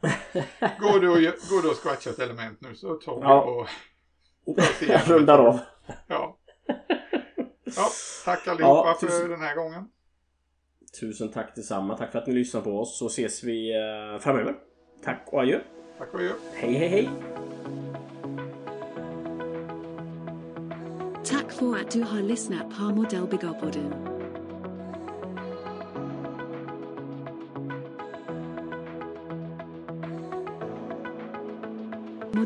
[0.80, 1.16] Går du och,
[1.50, 3.42] går du och scratchar ett element nu så tar vi Ja.
[3.42, 3.68] och...
[4.88, 5.58] Jag rundar av.
[6.06, 6.38] Ja.
[7.64, 7.88] ja.
[8.24, 9.84] Tack allihopa Ja, för tusen- den här gången.
[11.00, 11.96] Tusen tack detsamma.
[11.96, 12.98] Tack för att ni lyssnar på oss.
[12.98, 14.54] Så ses vi eh, framöver.
[15.04, 15.60] Tack och adjö.
[15.98, 16.32] Tack och adjö.
[16.54, 17.10] Hej, hej, hej.
[21.24, 23.94] Tack för att du har lyssnat på Modellbyggarpodden.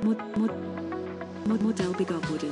[0.05, 0.51] Mod, mod,
[1.47, 2.51] mod, mod, Modellbyggarpodden.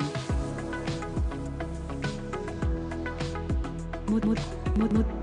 [4.09, 4.39] Mod, mod,
[4.77, 5.18] mod, mod,